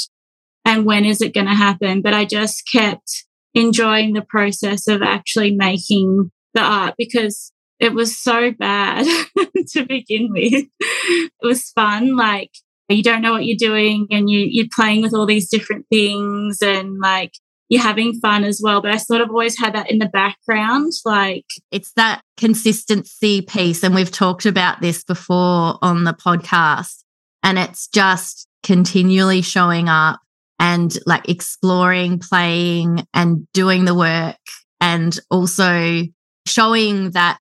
and 0.65 0.85
when 0.85 1.05
is 1.05 1.21
it 1.21 1.33
going 1.33 1.47
to 1.47 1.53
happen? 1.53 2.01
But 2.01 2.13
I 2.13 2.25
just 2.25 2.63
kept 2.71 3.25
enjoying 3.53 4.13
the 4.13 4.21
process 4.21 4.87
of 4.87 5.01
actually 5.01 5.51
making 5.51 6.31
the 6.53 6.61
art 6.61 6.95
because 6.97 7.51
it 7.79 7.93
was 7.93 8.17
so 8.17 8.51
bad 8.51 9.05
to 9.73 9.85
begin 9.85 10.31
with. 10.31 10.65
It 10.79 11.31
was 11.41 11.69
fun, 11.71 12.15
like 12.15 12.51
you 12.89 13.03
don't 13.03 13.21
know 13.21 13.31
what 13.31 13.45
you're 13.45 13.57
doing 13.57 14.07
and 14.11 14.29
you 14.29 14.39
you're 14.39 14.67
playing 14.73 15.01
with 15.01 15.13
all 15.13 15.25
these 15.25 15.49
different 15.49 15.85
things 15.89 16.61
and 16.61 16.99
like 16.99 17.33
you're 17.69 17.81
having 17.81 18.13
fun 18.19 18.43
as 18.43 18.61
well. 18.63 18.81
But 18.81 18.91
I 18.91 18.97
sort 18.97 19.21
of 19.21 19.29
always 19.29 19.57
had 19.57 19.73
that 19.73 19.89
in 19.89 19.99
the 19.99 20.07
background. 20.07 20.93
Like 21.03 21.45
it's 21.71 21.91
that 21.93 22.21
consistency 22.37 23.41
piece. 23.41 23.83
And 23.83 23.95
we've 23.95 24.11
talked 24.11 24.45
about 24.45 24.81
this 24.81 25.03
before 25.03 25.79
on 25.81 26.03
the 26.03 26.13
podcast. 26.13 27.03
And 27.43 27.57
it's 27.57 27.87
just 27.87 28.47
continually 28.63 29.41
showing 29.41 29.89
up 29.89 30.19
and 30.59 30.95
like 31.05 31.27
exploring, 31.29 32.19
playing 32.19 33.05
and 33.13 33.47
doing 33.53 33.85
the 33.85 33.95
work 33.95 34.37
and 34.79 35.19
also 35.29 36.03
showing 36.47 37.11
that 37.11 37.39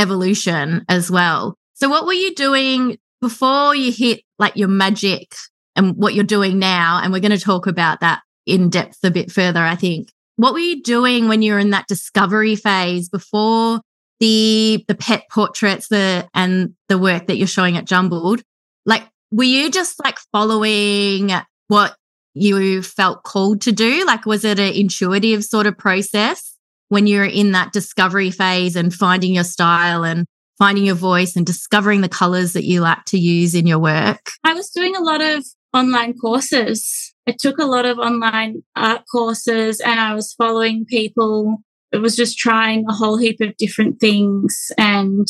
evolution 0.00 0.84
as 0.88 1.10
well. 1.10 1.56
So 1.74 1.88
what 1.88 2.06
were 2.06 2.12
you 2.12 2.34
doing 2.34 2.98
before 3.20 3.74
you 3.74 3.92
hit 3.92 4.22
like 4.38 4.56
your 4.56 4.68
magic 4.68 5.34
and 5.76 5.94
what 5.96 6.14
you're 6.14 6.24
doing 6.24 6.58
now? 6.58 7.00
And 7.02 7.12
we're 7.12 7.20
going 7.20 7.36
to 7.36 7.38
talk 7.38 7.66
about 7.66 8.00
that 8.00 8.22
in 8.46 8.70
depth 8.70 8.98
a 9.04 9.10
bit 9.10 9.30
further, 9.30 9.60
I 9.60 9.76
think. 9.76 10.10
What 10.36 10.54
were 10.54 10.60
you 10.60 10.82
doing 10.82 11.28
when 11.28 11.42
you 11.42 11.52
were 11.52 11.58
in 11.58 11.70
that 11.70 11.86
discovery 11.86 12.56
phase 12.56 13.08
before 13.10 13.80
the 14.20 14.84
the 14.88 14.94
pet 14.94 15.24
portraits 15.30 15.88
the 15.88 16.28
and 16.34 16.74
the 16.88 16.98
work 16.98 17.26
that 17.26 17.36
you're 17.36 17.46
showing 17.46 17.76
at 17.76 17.84
Jumbled? 17.84 18.42
Like 18.86 19.06
were 19.30 19.44
you 19.44 19.70
just 19.70 20.02
like 20.02 20.18
following 20.32 21.30
what 21.68 21.94
you 22.32 22.82
felt 22.82 23.22
called 23.22 23.60
to 23.62 23.72
do? 23.72 24.04
Like 24.06 24.24
was 24.24 24.44
it 24.44 24.58
an 24.58 24.72
intuitive 24.72 25.44
sort 25.44 25.66
of 25.66 25.76
process 25.76 26.49
when 26.90 27.06
you're 27.06 27.24
in 27.24 27.52
that 27.52 27.72
discovery 27.72 28.30
phase 28.30 28.76
and 28.76 28.92
finding 28.92 29.34
your 29.34 29.44
style 29.44 30.04
and 30.04 30.26
finding 30.58 30.84
your 30.84 30.94
voice 30.94 31.36
and 31.36 31.46
discovering 31.46 32.02
the 32.02 32.08
colors 32.08 32.52
that 32.52 32.64
you 32.64 32.82
like 32.82 33.04
to 33.06 33.18
use 33.18 33.54
in 33.54 33.66
your 33.66 33.78
work? 33.78 34.30
I 34.44 34.52
was 34.52 34.68
doing 34.68 34.94
a 34.94 35.00
lot 35.00 35.22
of 35.22 35.44
online 35.72 36.14
courses. 36.18 37.14
I 37.26 37.34
took 37.38 37.58
a 37.58 37.64
lot 37.64 37.86
of 37.86 37.98
online 37.98 38.62
art 38.76 39.02
courses 39.10 39.80
and 39.80 39.98
I 39.98 40.14
was 40.14 40.34
following 40.34 40.84
people. 40.84 41.58
It 41.92 41.98
was 41.98 42.16
just 42.16 42.38
trying 42.38 42.84
a 42.88 42.92
whole 42.92 43.16
heap 43.16 43.40
of 43.40 43.56
different 43.56 44.00
things 44.00 44.70
and 44.76 45.26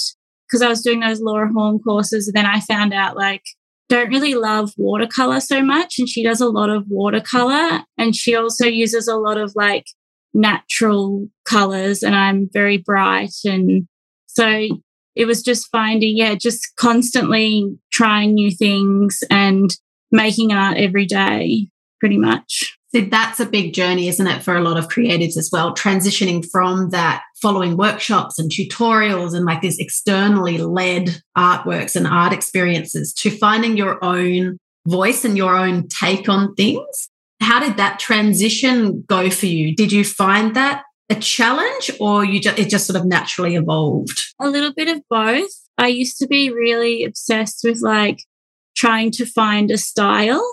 because 0.49 0.63
I 0.63 0.69
was 0.69 0.83
doing 0.83 0.99
those 0.99 1.21
Laura 1.21 1.49
Horn 1.53 1.79
courses, 1.79 2.27
and 2.27 2.37
then 2.37 2.47
I 2.47 2.59
found 2.59 2.93
out 2.93 3.17
like 3.17 3.43
don't 3.89 4.09
really 4.09 4.35
love 4.35 4.73
watercolor 4.77 5.41
so 5.41 5.63
much. 5.63 5.99
And 5.99 6.09
she 6.09 6.23
does 6.23 6.41
a 6.41 6.49
lot 6.49 6.71
of 6.71 6.85
watercolor 6.89 7.83
and 7.99 8.15
she 8.15 8.35
also 8.37 8.67
uses 8.67 9.09
a 9.09 9.17
lot 9.17 9.37
of 9.37 9.53
like 9.57 9.87
natural 10.35 11.29
colors. 11.45 12.03
And 12.03 12.15
I'm 12.15 12.49
very 12.53 12.79
bright. 12.79 13.35
And 13.45 13.87
so 14.27 14.69
it 15.17 15.27
was 15.27 15.43
just 15.43 15.69
finding, 15.71 16.17
yeah, 16.17 16.35
just 16.35 16.75
constantly 16.77 17.67
trying 17.93 18.35
new 18.35 18.51
things 18.51 19.21
and 19.31 19.71
making 20.13 20.53
art 20.53 20.77
every 20.77 21.07
day, 21.07 21.69
pretty 21.99 22.17
much. 22.17 22.77
See, 22.93 23.03
that's 23.03 23.39
a 23.39 23.47
big 23.47 23.73
journey, 23.73 24.09
isn't 24.09 24.27
it, 24.27 24.43
for 24.43 24.57
a 24.57 24.63
lot 24.63 24.77
of 24.77 24.89
creatives 24.89 25.37
as 25.37 25.51
well? 25.53 25.75
Transitioning 25.75 26.45
from 26.51 26.91
that, 26.91 27.23
following 27.41 27.77
workshops 27.77 28.39
and 28.39 28.51
tutorials 28.51 29.33
and 29.33 29.45
like 29.45 29.61
these 29.61 29.79
externally 29.79 30.59
led 30.59 31.23
artworks 31.39 31.95
and 31.95 32.07
art 32.07 32.33
experiences 32.33 33.13
to 33.15 33.31
finding 33.31 33.77
your 33.77 34.03
own 34.05 34.59
voice 34.89 35.25
and 35.25 35.37
your 35.37 35.55
own 35.55 35.87
take 35.87 36.29
on 36.29 36.53
things. 36.55 37.10
How 37.41 37.61
did 37.61 37.77
that 37.77 37.99
transition 37.99 39.05
go 39.09 39.31
for 39.31 39.47
you? 39.47 39.75
Did 39.75 39.93
you 39.93 40.05
find 40.05 40.55
that 40.57 40.83
a 41.09 41.15
challenge 41.15 41.91
or 41.99 42.25
you 42.25 42.41
just, 42.41 42.59
it 42.59 42.69
just 42.69 42.87
sort 42.87 42.99
of 42.99 43.07
naturally 43.07 43.57
evolved? 43.57 44.21
A 44.41 44.49
little 44.49 44.73
bit 44.73 44.89
of 44.89 45.03
both. 45.09 45.51
I 45.79 45.89
used 45.89 46.19
to 46.19 46.27
be 46.27 46.53
really 46.53 47.05
obsessed 47.05 47.61
with 47.65 47.81
like 47.81 48.23
trying 48.77 49.11
to 49.13 49.27
find 49.27 49.71
a 49.71 49.79
style 49.79 50.45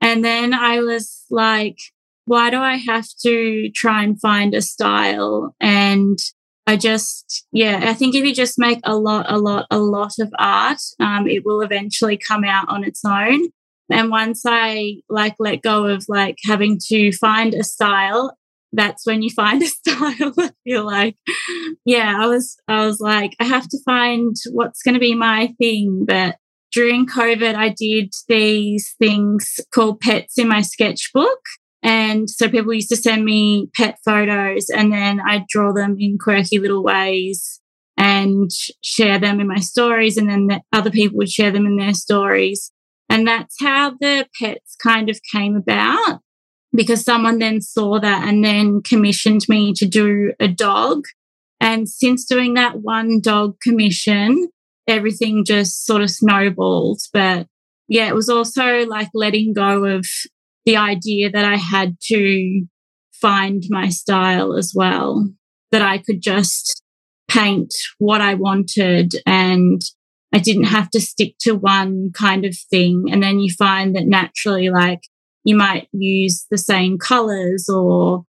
and 0.00 0.24
then 0.24 0.54
I 0.54 0.80
was 0.80 1.24
like, 1.30 1.78
why 2.26 2.50
do 2.50 2.58
I 2.58 2.76
have 2.76 3.06
to 3.22 3.70
try 3.74 4.02
and 4.02 4.20
find 4.20 4.54
a 4.54 4.62
style? 4.62 5.54
And 5.60 6.18
I 6.66 6.76
just, 6.76 7.46
yeah, 7.52 7.80
I 7.84 7.94
think 7.94 8.14
if 8.14 8.24
you 8.24 8.34
just 8.34 8.58
make 8.58 8.80
a 8.84 8.96
lot, 8.96 9.26
a 9.28 9.38
lot, 9.38 9.66
a 9.70 9.78
lot 9.78 10.12
of 10.18 10.32
art, 10.38 10.80
um, 10.98 11.28
it 11.28 11.44
will 11.44 11.60
eventually 11.60 12.16
come 12.16 12.44
out 12.44 12.68
on 12.68 12.84
its 12.84 13.04
own. 13.04 13.48
And 13.90 14.10
once 14.10 14.42
I 14.44 14.96
like 15.08 15.36
let 15.38 15.62
go 15.62 15.86
of 15.86 16.04
like 16.08 16.36
having 16.44 16.78
to 16.88 17.12
find 17.12 17.54
a 17.54 17.62
style, 17.62 18.36
that's 18.72 19.06
when 19.06 19.22
you 19.22 19.30
find 19.30 19.62
a 19.62 19.66
style. 19.66 20.32
I 20.38 20.50
feel 20.64 20.84
like, 20.84 21.16
yeah, 21.84 22.16
I 22.20 22.26
was, 22.26 22.56
I 22.68 22.86
was 22.86 23.00
like, 23.00 23.34
I 23.40 23.44
have 23.44 23.68
to 23.68 23.78
find 23.84 24.34
what's 24.52 24.82
going 24.82 24.94
to 24.94 25.00
be 25.00 25.14
my 25.14 25.54
thing. 25.58 26.04
But 26.06 26.36
during 26.72 27.06
COVID, 27.06 27.54
I 27.54 27.74
did 27.76 28.12
these 28.28 28.94
things 28.98 29.60
called 29.72 30.00
pets 30.00 30.38
in 30.38 30.48
my 30.48 30.62
sketchbook. 30.62 31.40
And 31.82 32.28
so 32.28 32.48
people 32.48 32.74
used 32.74 32.88
to 32.88 32.96
send 32.96 33.24
me 33.24 33.70
pet 33.76 33.98
photos 34.04 34.66
and 34.68 34.92
then 34.92 35.20
I'd 35.20 35.46
draw 35.48 35.72
them 35.72 35.96
in 35.98 36.18
quirky 36.18 36.58
little 36.58 36.82
ways 36.82 37.60
and 37.96 38.50
share 38.82 39.18
them 39.18 39.40
in 39.40 39.46
my 39.46 39.60
stories. 39.60 40.16
And 40.16 40.28
then 40.28 40.48
the 40.48 40.60
other 40.72 40.90
people 40.90 41.16
would 41.18 41.30
share 41.30 41.50
them 41.50 41.64
in 41.64 41.76
their 41.76 41.94
stories. 41.94 42.72
And 43.08 43.26
that's 43.26 43.56
how 43.60 43.90
the 44.00 44.26
pets 44.40 44.76
kind 44.82 45.08
of 45.08 45.20
came 45.32 45.56
about 45.56 46.20
because 46.74 47.02
someone 47.02 47.38
then 47.38 47.60
saw 47.60 47.98
that 48.00 48.28
and 48.28 48.44
then 48.44 48.82
commissioned 48.82 49.42
me 49.48 49.72
to 49.74 49.86
do 49.86 50.32
a 50.40 50.48
dog. 50.48 51.04
And 51.60 51.88
since 51.88 52.24
doing 52.24 52.54
that 52.54 52.80
one 52.80 53.20
dog 53.20 53.56
commission, 53.62 54.48
everything 54.86 55.44
just 55.44 55.86
sort 55.86 56.02
of 56.02 56.10
snowballed. 56.10 57.00
But 57.12 57.46
yeah, 57.88 58.08
it 58.08 58.14
was 58.14 58.28
also 58.28 58.84
like 58.86 59.08
letting 59.14 59.54
go 59.54 59.84
of 59.84 60.06
the 60.64 60.76
idea 60.76 61.30
that 61.30 61.44
I 61.44 61.56
had 61.56 61.96
to 62.08 62.66
find 63.12 63.62
my 63.70 63.88
style 63.88 64.54
as 64.54 64.72
well, 64.74 65.28
that 65.70 65.82
I 65.82 65.98
could 65.98 66.20
just 66.20 66.82
paint 67.28 67.72
what 67.98 68.20
I 68.20 68.34
wanted 68.34 69.14
and 69.24 69.80
I 70.32 70.38
didn't 70.38 70.64
have 70.64 70.90
to 70.90 71.00
stick 71.00 71.36
to 71.40 71.52
one 71.52 72.10
kind 72.12 72.44
of 72.44 72.56
thing. 72.70 73.06
And 73.10 73.22
then 73.22 73.38
you 73.38 73.52
find 73.52 73.94
that 73.96 74.06
naturally, 74.06 74.70
like 74.70 75.00
you 75.44 75.56
might 75.56 75.88
use 75.92 76.46
the 76.50 76.58
same 76.58 76.98
colors 76.98 77.68
or, 77.68 78.24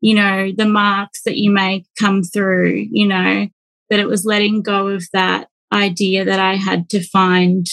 you 0.00 0.14
know, 0.14 0.50
the 0.56 0.66
marks 0.66 1.22
that 1.24 1.36
you 1.36 1.50
make 1.50 1.86
come 1.98 2.22
through, 2.22 2.86
you 2.90 3.06
know, 3.06 3.46
that 3.90 4.00
it 4.00 4.08
was 4.08 4.24
letting 4.24 4.62
go 4.62 4.88
of 4.88 5.04
that 5.12 5.48
idea 5.72 6.24
that 6.24 6.40
I 6.40 6.56
had 6.56 6.88
to 6.90 7.02
find 7.02 7.66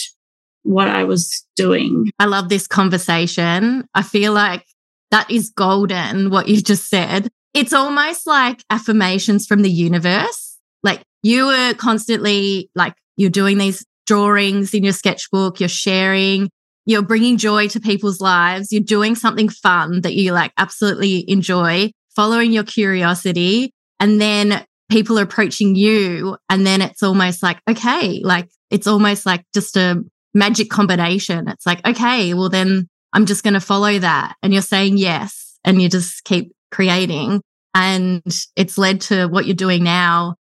what 0.64 0.88
I 0.88 1.06
was 1.06 1.46
doing. 1.56 2.12
I 2.20 2.26
love 2.26 2.50
this 2.50 2.68
conversation. 2.68 3.88
I 3.96 4.04
feel 4.04 4.34
like 4.34 4.66
that 5.12 5.32
is 5.32 5.50
golden, 5.50 6.30
what 6.30 6.48
you 6.48 6.62
just 6.62 6.90
said. 6.90 7.30
It's 7.54 7.74
almost 7.74 8.28
like 8.28 8.62
affirmations 8.70 9.48
from 9.48 9.62
the 9.64 9.72
universe. 9.72 10.58
Like 10.84 11.02
you 11.24 11.48
were 11.48 11.74
constantly 11.74 12.70
like, 12.76 12.94
you're 13.20 13.30
doing 13.30 13.58
these 13.58 13.86
drawings 14.08 14.74
in 14.74 14.84
your 14.84 14.94
sketchbook, 14.94 15.60
you're 15.60 15.70
sharing, 15.70 16.50
you're 16.86 17.04
bringing 17.04 17.38
joy 17.38 17.68
to 17.68 17.80
people's 17.80 18.22
lives, 18.22 18.72
you're 18.72 18.82
doing 18.82 19.14
something 19.14 19.50
fun 19.50 20.02
that 20.02 20.16
you 20.16 20.32
like 20.32 20.54
absolutely 20.58 21.30
enjoy, 21.30 21.92
following 22.16 22.52
your 22.52 22.64
curiosity. 22.64 23.72
And 24.00 24.22
then 24.22 24.66
people 24.90 25.20
are 25.20 25.24
approaching 25.24 25.76
you 25.76 26.38
and 26.50 26.66
then 26.66 26.82
it's 26.82 27.04
almost 27.04 27.44
like 27.44 27.60
okay 27.70 28.22
like 28.24 28.50
it's 28.72 28.88
almost 28.88 29.26
like 29.26 29.46
just 29.54 29.78
a 29.78 30.04
magic 30.34 30.70
combination 30.70 31.48
it's 31.48 31.66
like 31.66 31.86
okay 31.88 32.34
well 32.34 32.50
then 32.50 32.88
i'm 33.14 33.26
just 33.26 33.44
going 33.44 33.54
to 33.54 33.60
follow 33.60 34.00
that 34.00 34.36
and 34.42 34.52
you're 34.52 34.62
saying 34.62 34.98
yes 34.98 35.60
and 35.64 35.80
you 35.82 35.88
just 35.88 36.24
keep 36.24 36.52
creating 36.72 37.40
and 37.76 38.24
it's 38.56 38.78
led 38.78 39.00
to 39.00 39.28
what 39.28 39.46
you're 39.46 39.56
doing 39.56 39.84
now 39.84 40.36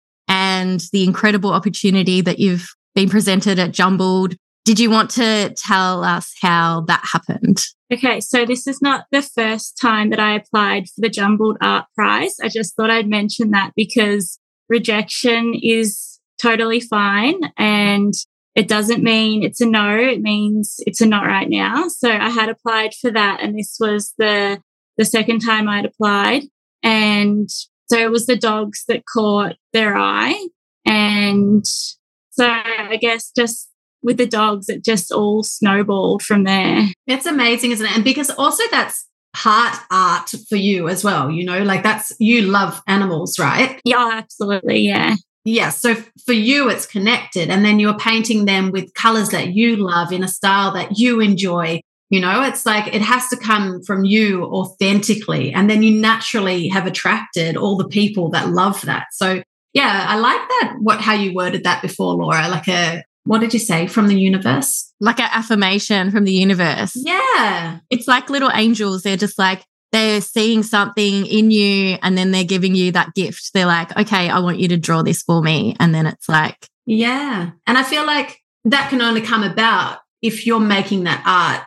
and 0.58 0.82
the 0.92 1.04
incredible 1.04 1.52
opportunity 1.52 2.22
that 2.22 2.40
you've 2.40 2.68
been 2.96 3.10
presented 3.10 3.60
at 3.60 3.72
jumbled 3.72 4.36
did 4.66 4.80
you 4.80 4.90
want 4.90 5.10
to 5.10 5.54
tell 5.56 6.04
us 6.04 6.34
how 6.42 6.82
that 6.82 7.02
happened 7.14 7.64
Okay, 7.92 8.20
so 8.20 8.46
this 8.46 8.68
is 8.68 8.82
not 8.82 9.06
the 9.12 9.22
first 9.22 9.78
time 9.80 10.10
that 10.10 10.20
I 10.20 10.36
applied 10.36 10.90
for 10.90 11.00
the 11.00 11.10
Jumbled 11.10 11.58
Art 11.62 11.86
Prize. 11.96 12.36
I 12.44 12.50
just 12.50 12.76
thought 12.76 12.92
I'd 12.92 13.08
mention 13.08 13.52
that 13.52 13.72
because 13.78 14.40
rejection 14.68 15.54
is 15.62 16.20
totally 16.42 16.82
fine 16.82 17.40
and 17.58 18.14
it 18.56 18.68
doesn't 18.68 19.04
mean 19.04 19.44
it's 19.44 19.62
a 19.62 19.66
no, 19.66 19.98
it 19.98 20.22
means 20.22 20.76
it's 20.80 21.00
a 21.00 21.06
not 21.06 21.26
right 21.26 21.48
now. 21.48 21.88
So 21.88 22.12
I 22.12 22.30
had 22.30 22.50
applied 22.50 22.94
for 22.94 23.10
that 23.12 23.40
and 23.42 23.58
this 23.58 23.78
was 23.80 24.14
the 24.18 24.62
the 24.98 25.06
second 25.06 25.40
time 25.40 25.70
I'd 25.70 25.86
applied 25.86 26.44
and 26.84 27.50
so 27.90 27.98
it 27.98 28.12
was 28.12 28.26
the 28.26 28.38
dogs 28.38 28.84
that 28.88 29.06
caught 29.06 29.56
their 29.74 29.96
eye 29.96 30.48
and 30.86 31.66
so 31.66 32.48
I 32.48 32.98
guess 33.02 33.32
just 33.36 33.70
with 34.04 34.18
the 34.18 34.28
dogs, 34.28 34.70
it 34.70 34.86
just 34.86 35.12
all 35.12 35.44
snowballed 35.44 36.22
from 36.22 36.44
there. 36.44 36.88
It's 37.08 37.26
amazing, 37.26 37.72
isn't 37.72 37.86
it? 37.86 37.96
And 37.96 38.04
because 38.04 38.30
also 38.30 38.64
that's 38.72 39.06
part 39.34 39.76
art 39.92 40.34
for 40.50 40.56
you 40.56 40.88
as 40.88 41.04
well, 41.04 41.30
you 41.30 41.44
know, 41.46 41.62
like 41.64 41.84
that's 41.84 42.14
you 42.20 42.44
love 42.44 42.82
animals, 42.88 43.38
right? 43.38 43.80
Yeah, 43.84 44.10
absolutely. 44.14 44.80
Yeah. 44.80 45.16
Yeah. 45.46 45.70
So 45.70 45.96
for 46.26 46.34
you, 46.34 46.70
it's 46.70 46.86
connected. 46.86 47.50
And 47.50 47.64
then 47.64 47.80
you're 47.80 47.98
painting 47.98 48.46
them 48.46 48.72
with 48.72 48.94
colors 48.94 49.30
that 49.30 49.54
you 49.54 49.78
love 49.78 50.12
in 50.12 50.24
a 50.24 50.28
style 50.28 50.74
that 50.74 50.98
you 50.98 51.22
enjoy. 51.22 51.82
You 52.10 52.22
know, 52.22 52.44
it's 52.44 52.66
like 52.66 52.94
it 52.94 53.02
has 53.02 53.28
to 53.30 53.38
come 53.38 53.82
from 53.84 54.06
you 54.06 54.46
authentically. 54.46 55.54
And 55.54 55.70
then 55.70 55.84
you 55.84 56.00
naturally 56.00 56.68
have 56.70 56.86
attracted 56.86 57.58
all 57.58 57.76
the 57.76 57.88
people 57.88 58.30
that 58.32 58.50
love 58.50 58.82
that. 58.84 59.08
So 59.12 59.44
yeah, 59.74 60.06
I 60.08 60.18
like 60.18 60.40
that 60.40 60.78
what 60.80 61.02
how 61.02 61.14
you 61.14 61.34
worded 61.34 61.64
that 61.66 61.82
before, 61.82 62.16
Laura, 62.16 62.48
like 62.48 62.68
a 62.68 63.04
what 63.26 63.42
did 63.42 63.54
you 63.54 63.60
say 63.60 63.88
from 63.88 64.08
the 64.08 64.20
universe? 64.20 64.94
Like 65.02 65.20
an 65.20 65.30
affirmation 65.32 66.12
from 66.12 66.24
the 66.24 66.32
universe. 66.32 66.94
Yeah. 66.96 67.80
It's 67.90 68.08
like 68.08 68.30
little 68.30 68.50
angels. 68.54 69.04
They're 69.04 69.18
just 69.18 69.38
like, 69.38 69.66
they're 69.92 70.22
seeing 70.22 70.64
something 70.64 71.26
in 71.26 71.52
you 71.52 71.98
and 72.02 72.18
then 72.18 72.32
they're 72.32 72.46
giving 72.46 72.74
you 72.74 72.94
that 72.94 73.14
gift. 73.16 73.52
They're 73.54 73.66
like, 73.66 73.96
okay, 73.98 74.30
I 74.30 74.40
want 74.40 74.60
you 74.60 74.70
to 74.70 74.78
draw 74.78 75.02
this 75.02 75.24
for 75.24 75.42
me. 75.42 75.76
And 75.78 75.94
then 75.94 76.06
it's 76.06 76.30
like, 76.30 76.70
yeah. 76.86 77.52
And 77.68 77.78
I 77.78 77.84
feel 77.84 78.06
like 78.06 78.40
that 78.64 78.90
can 78.90 79.02
only 79.02 79.22
come 79.22 79.44
about 79.44 80.00
if 80.22 80.48
you're 80.48 80.62
making 80.62 81.04
that 81.04 81.22
art 81.26 81.67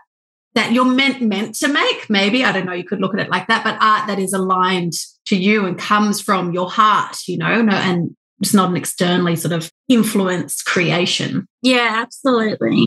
that 0.55 0.73
you're 0.73 0.85
meant 0.85 1.23
meant 1.23 1.55
to 1.55 1.69
make 1.69 2.11
maybe 2.11 2.45
i 2.45 2.53
don't 2.53 2.67
know 2.67 2.73
you 2.73 2.85
could 2.85 3.01
look 3.01 3.15
at 3.15 3.21
it 3.21 3.31
like 3.31 3.47
that 3.47 3.63
but 3.63 3.77
art 3.81 4.07
that 4.07 4.19
is 4.19 4.33
aligned 4.33 4.93
to 5.27 5.37
you 5.37 5.67
and 5.67 5.79
comes 5.79 6.21
from 6.21 6.53
your 6.53 6.71
heart 6.71 7.17
you 7.27 7.39
know 7.39 7.63
no, 7.63 7.75
and 7.75 8.17
it's 8.41 8.55
not 8.55 8.71
an 8.71 8.77
externally 8.77 9.37
sort 9.37 9.53
of 9.53 9.71
influenced 9.89 10.65
creation. 10.65 11.47
Yeah, 11.63 12.03
absolutely. 12.03 12.87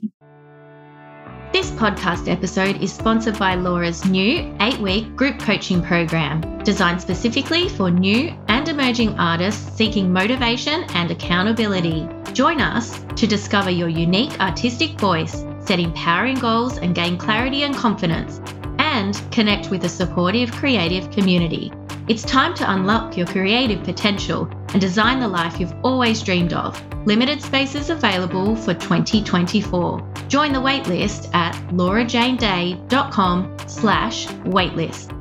This 1.51 1.69
podcast 1.71 2.27
episode 2.27 2.81
is 2.81 2.91
sponsored 2.91 3.37
by 3.37 3.53
Laura's 3.53 4.03
new 4.05 4.55
eight 4.59 4.79
week 4.79 5.15
group 5.15 5.39
coaching 5.39 5.83
program, 5.83 6.41
designed 6.63 6.99
specifically 6.99 7.69
for 7.69 7.91
new 7.91 8.35
and 8.47 8.67
emerging 8.67 9.19
artists 9.19 9.71
seeking 9.77 10.11
motivation 10.11 10.83
and 10.95 11.11
accountability. 11.11 12.09
Join 12.33 12.59
us 12.59 12.99
to 13.17 13.27
discover 13.27 13.69
your 13.69 13.89
unique 13.89 14.39
artistic 14.39 14.99
voice, 14.99 15.45
set 15.65 15.79
empowering 15.79 16.39
goals, 16.39 16.77
and 16.77 16.95
gain 16.95 17.17
clarity 17.17 17.63
and 17.63 17.75
confidence, 17.75 18.41
and 18.79 19.21
connect 19.31 19.69
with 19.69 19.85
a 19.85 19.89
supportive 19.89 20.51
creative 20.51 21.09
community. 21.11 21.71
It's 22.07 22.23
time 22.23 22.53
to 22.55 22.69
unlock 22.69 23.15
your 23.15 23.27
creative 23.27 23.83
potential 23.83 24.49
and 24.69 24.81
design 24.81 25.19
the 25.19 25.27
life 25.27 25.59
you've 25.59 25.75
always 25.83 26.21
dreamed 26.21 26.51
of. 26.51 26.81
Limited 27.05 27.41
spaces 27.41 27.89
available 27.89 28.55
for 28.55 28.73
2024. 28.73 30.13
Join 30.27 30.51
the 30.51 30.59
waitlist 30.59 31.33
at 31.33 31.53
laurajaneday.com 31.69 33.57
slash 33.67 34.27
waitlist. 34.27 35.12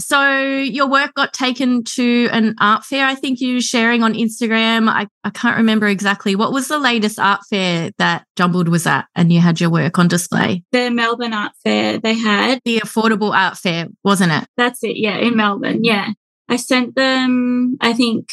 So 0.00 0.30
your 0.30 0.88
work 0.88 1.14
got 1.14 1.32
taken 1.32 1.84
to 1.94 2.28
an 2.32 2.54
art 2.60 2.84
fair, 2.84 3.06
I 3.06 3.14
think 3.14 3.40
you 3.40 3.54
were 3.54 3.60
sharing 3.60 4.02
on 4.02 4.14
Instagram. 4.14 4.88
I, 4.88 5.06
I 5.22 5.30
can't 5.30 5.56
remember 5.56 5.86
exactly. 5.86 6.34
What 6.34 6.52
was 6.52 6.68
the 6.68 6.78
latest 6.78 7.18
art 7.18 7.40
fair 7.48 7.90
that 7.98 8.26
Jumbled 8.36 8.68
was 8.68 8.86
at 8.86 9.06
and 9.14 9.32
you 9.32 9.40
had 9.40 9.60
your 9.60 9.70
work 9.70 9.98
on 9.98 10.08
display? 10.08 10.64
The 10.72 10.90
Melbourne 10.90 11.32
Art 11.32 11.52
Fair 11.62 11.98
they 11.98 12.14
had. 12.14 12.60
The 12.64 12.80
affordable 12.80 13.34
art 13.34 13.56
fair, 13.56 13.86
wasn't 14.02 14.32
it? 14.32 14.48
That's 14.56 14.82
it, 14.82 14.96
yeah, 14.96 15.16
in 15.16 15.36
Melbourne, 15.36 15.84
yeah. 15.84 16.10
I 16.48 16.56
sent 16.56 16.94
them, 16.94 17.76
I 17.80 17.92
think, 17.92 18.28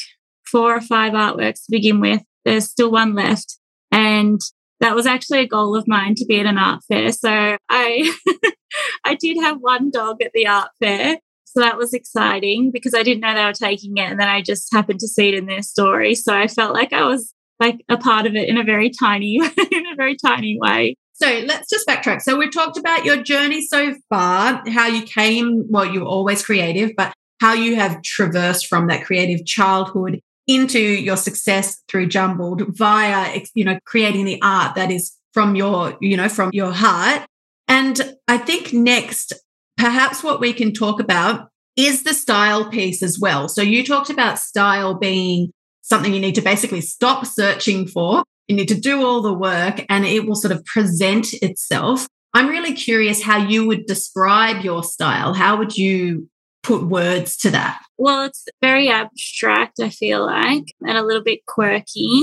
four 0.46 0.76
or 0.76 0.82
five 0.82 1.14
artworks 1.14 1.66
to 1.66 1.72
begin 1.72 2.02
with. 2.02 2.22
There's 2.44 2.66
still 2.66 2.92
one 2.92 3.16
left. 3.16 3.58
And 3.92 4.40
that 4.80 4.96
was 4.96 5.06
actually 5.06 5.40
a 5.40 5.48
goal 5.48 5.76
of 5.76 5.88
mine 5.88 6.16
to 6.16 6.26
be 6.26 6.40
at 6.40 6.46
an 6.46 6.58
art 6.58 6.82
fair. 6.88 7.12
So 7.12 7.58
I 7.70 8.14
I 9.06 9.16
did 9.16 9.38
have 9.38 9.58
one 9.60 9.92
dog 9.92 10.22
at 10.22 10.32
the 10.34 10.48
art 10.48 10.70
fair 10.82 11.18
so 11.54 11.60
that 11.60 11.78
was 11.78 11.94
exciting 11.94 12.72
because 12.72 12.94
I 12.94 13.04
didn't 13.04 13.20
know 13.20 13.34
they 13.34 13.44
were 13.44 13.52
taking 13.52 13.98
it. 13.98 14.10
And 14.10 14.20
then 14.20 14.30
I 14.30 14.42
just 14.42 14.74
happened 14.74 15.02
to 15.02 15.08
see 15.08 15.28
it 15.30 15.34
in 15.34 15.48
their 15.48 15.62
story. 15.62 16.16
So 16.16 16.34
I 16.34 16.48
felt 16.48 16.74
like 16.74 16.94
I 16.94 17.04
was 17.04 17.34
like 17.60 17.84
a 17.90 17.98
part 17.98 18.26
of 18.26 18.36
it 18.36 18.48
in 18.48 18.58
a 18.58 18.64
very 18.64 18.90
tiny, 18.90 19.36
in 19.72 19.88
a 19.88 19.96
very 19.96 20.16
tiny 20.16 20.58
way. 20.60 20.96
So 21.14 21.28
let's 21.46 21.70
just 21.70 21.86
backtrack. 21.88 22.22
So 22.22 22.38
we've 22.38 22.54
talked 22.54 22.78
about 22.78 23.04
your 23.04 23.22
journey 23.22 23.62
so 23.62 23.94
far, 24.10 24.64
how 24.70 24.88
you 24.88 25.04
came, 25.04 25.66
well, 25.70 25.86
you 25.86 26.00
were 26.00 26.08
always 26.08 26.44
creative, 26.44 26.92
but 26.96 27.14
how 27.42 27.54
you 27.54 27.76
have 27.76 28.02
traversed 28.02 28.68
from 28.68 28.88
that 28.88 29.04
creative 29.04 29.46
childhood 29.46 30.22
into 30.48 30.80
your 30.80 31.18
success 31.18 31.82
through 31.90 32.08
Jumbled 32.08 32.64
via, 32.78 33.40
you 33.54 33.66
know, 33.66 33.78
creating 33.86 34.26
the 34.26 34.40
art 34.42 34.76
that 34.76 34.90
is 34.90 35.16
from 35.34 35.56
your, 35.56 35.98
you 36.02 36.16
know, 36.16 36.30
from 36.30 36.50
your 36.54 36.72
heart. 36.72 37.28
And 37.68 38.16
I 38.28 38.38
think 38.38 38.74
next, 38.74 39.34
perhaps 39.78 40.24
what 40.24 40.40
we 40.40 40.54
can 40.54 40.74
talk 40.74 41.00
about 41.00 41.50
is 41.76 42.04
the 42.04 42.14
style 42.14 42.70
piece 42.70 43.02
as 43.02 43.20
well. 43.20 43.48
So 43.48 43.62
you 43.62 43.84
talked 43.84 44.10
about 44.10 44.40
style 44.40 44.94
being 44.96 45.52
something 45.82 46.14
you 46.14 46.20
need 46.20 46.36
to 46.36 46.42
basically 46.42 46.82
stop 46.82 47.26
searching 47.26 47.88
for. 47.88 48.24
You 48.48 48.56
need 48.56 48.68
to 48.68 48.80
do 48.80 49.06
all 49.06 49.22
the 49.22 49.34
work 49.34 49.86
and 49.90 50.06
it 50.06 50.26
will 50.26 50.36
sort 50.36 50.52
of 50.52 50.66
present 50.66 51.34
itself. 51.42 52.08
I'm 52.34 52.48
really 52.48 52.74
curious 52.74 53.22
how 53.22 53.38
you 53.38 53.66
would 53.68 53.86
describe 53.86 54.64
your 54.64 54.84
style. 54.84 55.34
How 55.34 55.58
would 55.58 55.78
you 55.78 56.30
put 56.64 56.84
words 56.84 57.36
to 57.38 57.52
that? 57.52 57.82
Well, 57.98 58.24
it's 58.24 58.46
very 58.62 58.90
abstract, 58.90 59.80
I 59.82 59.90
feel 59.90 60.26
like, 60.26 60.66
and 60.82 60.98
a 60.98 61.04
little 61.04 61.24
bit 61.24 61.46
quirky. 61.46 62.22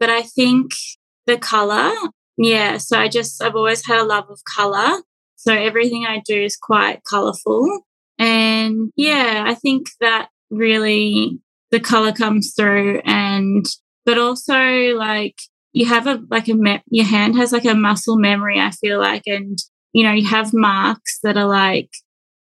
But 0.00 0.10
I 0.10 0.22
think 0.22 0.72
the 1.26 1.38
color, 1.38 1.92
yeah. 2.36 2.78
So 2.78 2.98
I 2.98 3.08
just, 3.08 3.42
I've 3.42 3.54
always 3.54 3.86
had 3.86 4.00
a 4.00 4.04
love 4.04 4.26
of 4.28 4.40
color. 4.56 5.02
So 5.46 5.52
everything 5.52 6.06
I 6.06 6.22
do 6.24 6.42
is 6.42 6.56
quite 6.56 7.02
colorful. 7.04 7.82
And 8.18 8.90
yeah, 8.96 9.44
I 9.46 9.54
think 9.54 9.88
that 10.00 10.28
really 10.50 11.38
the 11.70 11.80
color 11.80 12.12
comes 12.12 12.54
through 12.56 13.02
and, 13.04 13.66
but 14.06 14.16
also 14.16 14.54
like 14.96 15.36
you 15.74 15.84
have 15.84 16.06
a, 16.06 16.20
like 16.30 16.48
a, 16.48 16.54
me- 16.54 16.82
your 16.88 17.04
hand 17.04 17.36
has 17.36 17.52
like 17.52 17.66
a 17.66 17.74
muscle 17.74 18.16
memory, 18.16 18.58
I 18.58 18.70
feel 18.70 18.98
like. 18.98 19.24
And, 19.26 19.58
you 19.92 20.02
know, 20.02 20.12
you 20.12 20.26
have 20.26 20.54
marks 20.54 21.18
that 21.24 21.36
are 21.36 21.48
like, 21.48 21.90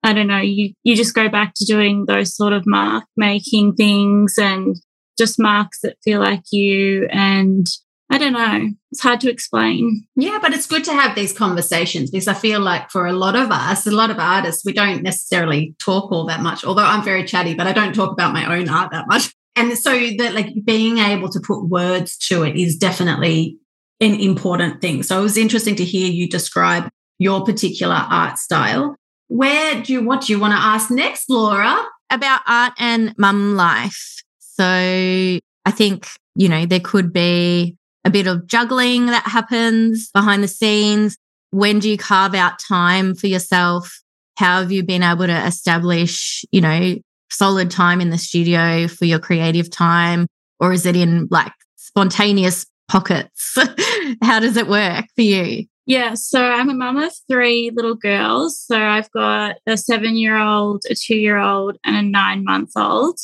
I 0.02 0.14
don't 0.14 0.28
know, 0.28 0.40
you, 0.40 0.74
you 0.84 0.96
just 0.96 1.14
go 1.14 1.28
back 1.28 1.54
to 1.58 1.66
doing 1.66 2.06
those 2.06 2.36
sort 2.36 2.54
of 2.54 2.66
mark 2.66 3.04
making 3.18 3.74
things 3.74 4.36
and 4.38 4.78
just 5.18 5.40
marks 5.40 5.80
that 5.84 5.98
feel 6.06 6.22
like 6.22 6.44
you. 6.54 7.08
And 7.12 7.68
I 8.14 8.20
don't 8.20 8.34
know. 8.34 8.70
It's 8.92 9.02
hard 9.02 9.20
to 9.22 9.32
explain. 9.32 10.06
Yeah, 10.16 10.38
but 10.40 10.54
it's 10.54 10.68
good 10.68 10.84
to 10.84 10.94
have 10.94 11.16
these 11.16 11.34
conversations 11.34 12.12
because 12.12 12.28
I 12.28 12.36
feel 12.36 12.60
like 12.60 12.92
for 12.92 13.08
a 13.08 13.14
lot 13.14 13.36
of 13.36 13.50
us, 13.50 13.88
a 13.88 13.92
lot 13.92 14.12
of 14.12 14.20
artists, 14.20 14.64
we 14.64 14.72
don't 14.72 15.02
necessarily 15.02 15.76
talk 15.80 16.12
all 16.12 16.28
that 16.28 16.42
much. 16.42 16.64
Although 16.64 16.84
I'm 16.84 17.04
very 17.04 17.24
chatty, 17.24 17.56
but 17.56 17.66
I 17.66 17.72
don't 17.72 17.96
talk 17.96 18.12
about 18.12 18.32
my 18.32 18.56
own 18.56 18.70
art 18.70 18.92
that 18.92 19.08
much. 19.08 19.34
And 19.56 19.76
so 19.76 19.92
that 20.20 20.36
like 20.36 20.54
being 20.64 21.00
able 21.00 21.28
to 21.30 21.40
put 21.40 21.64
words 21.64 22.16
to 22.28 22.44
it 22.44 22.56
is 22.56 22.78
definitely 22.78 23.58
an 24.00 24.14
important 24.20 24.80
thing. 24.80 25.02
So 25.02 25.20
it 25.20 25.24
was 25.24 25.38
interesting 25.38 25.76
to 25.78 25.84
hear 25.84 26.08
you 26.08 26.30
describe 26.30 26.90
your 27.18 27.44
particular 27.44 27.96
art 27.96 28.38
style. 28.38 28.96
Where 29.28 29.82
do 29.82 29.92
you 29.92 30.04
what 30.04 30.22
do 30.22 30.34
you 30.34 30.40
want 30.40 30.54
to 30.54 30.60
ask 30.60 30.92
next, 30.92 31.32
Laura? 31.32 31.84
About 32.12 32.42
art 32.46 32.74
and 32.78 33.16
mum 33.18 33.56
life. 33.56 34.22
So 34.38 34.64
I 34.64 35.72
think, 35.72 36.08
you 36.36 36.48
know, 36.48 36.68
there 36.68 36.80
could 36.80 37.12
be 37.12 37.76
a 38.06 38.10
bit 38.10 38.28
of 38.28 38.48
juggling 38.48 39.08
that 39.08 39.26
happens 39.26 40.10
behind 40.14 40.44
the 40.44 40.48
scenes? 40.48 41.18
When 41.52 41.80
do 41.80 41.90
you 41.90 41.98
carve 41.98 42.36
out 42.36 42.60
time 42.60 43.16
for 43.16 43.28
yourself? 43.28 44.02
How 44.38 44.62
have 44.62 44.72
you 44.72 44.84
been 44.84 45.04
able 45.04 45.28
to 45.28 45.46
establish, 45.46 46.44
you 46.52 46.62
know, 46.62 46.96
solid 47.30 47.70
time 47.70 48.02
in 48.02 48.10
the 48.10 48.18
studio 48.18 48.88
for 48.88 49.06
your 49.06 49.20
creative 49.20 49.70
time? 49.70 50.28
Or 50.60 50.74
is 50.74 50.86
it 50.86 50.96
in 50.96 51.28
like 51.30 51.54
spontaneous 51.76 52.66
pockets? 52.88 53.58
How 54.22 54.40
does 54.40 54.58
it 54.58 54.68
work 54.68 55.06
for 55.16 55.22
you? 55.22 55.66
Yeah, 55.86 56.14
so 56.14 56.42
I'm 56.42 56.70
a 56.70 56.74
mum 56.74 56.98
of 56.98 57.14
three 57.30 57.72
little 57.74 57.96
girls. 57.96 58.60
So 58.60 58.80
I've 58.80 59.12
got 59.12 59.58
a 59.68 59.76
seven 59.76 60.16
year 60.16 60.38
old, 60.38 60.84
a 60.90 60.96
two 60.96 61.16
year 61.16 61.38
old, 61.38 61.78
and 61.84 61.96
a 61.96 62.02
nine 62.02 62.44
month 62.44 62.72
old. 62.78 63.20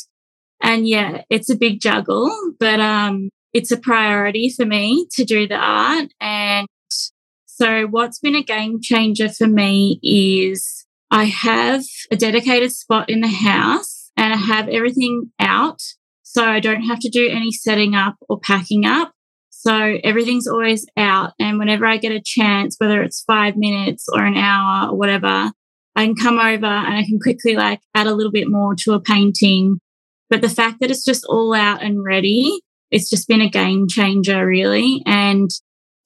And 0.62 0.86
yeah, 0.86 1.22
it's 1.30 1.48
a 1.48 1.56
big 1.56 1.80
juggle, 1.80 2.30
but 2.58 2.80
um, 2.80 3.30
it's 3.52 3.70
a 3.70 3.76
priority 3.76 4.50
for 4.50 4.64
me 4.64 5.06
to 5.12 5.24
do 5.24 5.46
the 5.46 5.56
art. 5.56 6.08
And 6.20 6.66
so, 7.46 7.86
what's 7.86 8.18
been 8.18 8.36
a 8.36 8.42
game 8.42 8.80
changer 8.80 9.28
for 9.28 9.46
me 9.46 10.00
is 10.02 10.86
I 11.10 11.24
have 11.24 11.84
a 12.10 12.16
dedicated 12.16 12.72
spot 12.72 13.10
in 13.10 13.20
the 13.20 13.28
house 13.28 14.10
and 14.16 14.32
I 14.32 14.36
have 14.36 14.68
everything 14.68 15.30
out. 15.38 15.82
So, 16.22 16.44
I 16.44 16.60
don't 16.60 16.84
have 16.84 17.00
to 17.00 17.10
do 17.10 17.28
any 17.28 17.52
setting 17.52 17.94
up 17.94 18.14
or 18.28 18.40
packing 18.40 18.86
up. 18.86 19.12
So, 19.50 19.98
everything's 20.04 20.46
always 20.46 20.86
out. 20.96 21.32
And 21.38 21.58
whenever 21.58 21.84
I 21.86 21.98
get 21.98 22.12
a 22.12 22.22
chance, 22.24 22.76
whether 22.78 23.02
it's 23.02 23.24
five 23.24 23.56
minutes 23.56 24.06
or 24.10 24.24
an 24.24 24.36
hour 24.36 24.90
or 24.90 24.96
whatever, 24.96 25.52
I 25.96 26.06
can 26.06 26.14
come 26.14 26.38
over 26.38 26.66
and 26.66 26.94
I 26.94 27.04
can 27.04 27.18
quickly 27.20 27.56
like 27.56 27.80
add 27.94 28.06
a 28.06 28.14
little 28.14 28.32
bit 28.32 28.48
more 28.48 28.74
to 28.76 28.92
a 28.92 29.00
painting. 29.00 29.80
But 30.30 30.40
the 30.40 30.48
fact 30.48 30.80
that 30.80 30.90
it's 30.90 31.04
just 31.04 31.26
all 31.26 31.52
out 31.52 31.82
and 31.82 32.02
ready 32.02 32.62
it's 32.90 33.10
just 33.10 33.28
been 33.28 33.40
a 33.40 33.48
game 33.48 33.86
changer, 33.88 34.46
really. 34.46 35.02
And 35.06 35.50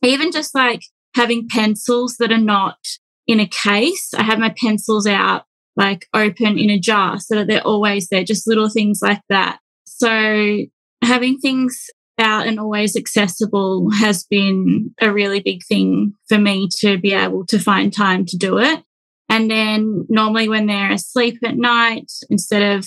even 0.02 0.32
just 0.32 0.54
like 0.54 0.82
having 1.14 1.48
pencils 1.48 2.16
that 2.18 2.32
are 2.32 2.38
not 2.38 2.78
in 3.26 3.40
a 3.40 3.46
case, 3.46 4.12
I 4.14 4.22
have 4.22 4.38
my 4.38 4.54
pencils 4.60 5.06
out 5.06 5.44
like 5.76 6.06
open 6.14 6.58
in 6.58 6.70
a 6.70 6.78
jar 6.78 7.18
so 7.18 7.36
that 7.36 7.46
they're 7.46 7.66
always 7.66 8.08
there, 8.08 8.24
just 8.24 8.46
little 8.46 8.68
things 8.68 9.00
like 9.02 9.22
that. 9.28 9.58
So 9.84 10.58
having 11.02 11.38
things 11.38 11.86
out 12.18 12.46
and 12.46 12.60
always 12.60 12.96
accessible 12.96 13.90
has 13.90 14.24
been 14.24 14.94
a 15.00 15.12
really 15.12 15.40
big 15.40 15.64
thing 15.64 16.14
for 16.28 16.38
me 16.38 16.68
to 16.80 16.98
be 16.98 17.12
able 17.12 17.44
to 17.46 17.58
find 17.58 17.92
time 17.92 18.24
to 18.26 18.36
do 18.36 18.58
it. 18.58 18.82
And 19.28 19.50
then 19.50 20.06
normally 20.08 20.48
when 20.48 20.66
they're 20.66 20.92
asleep 20.92 21.38
at 21.44 21.56
night, 21.56 22.12
instead 22.30 22.76
of 22.76 22.86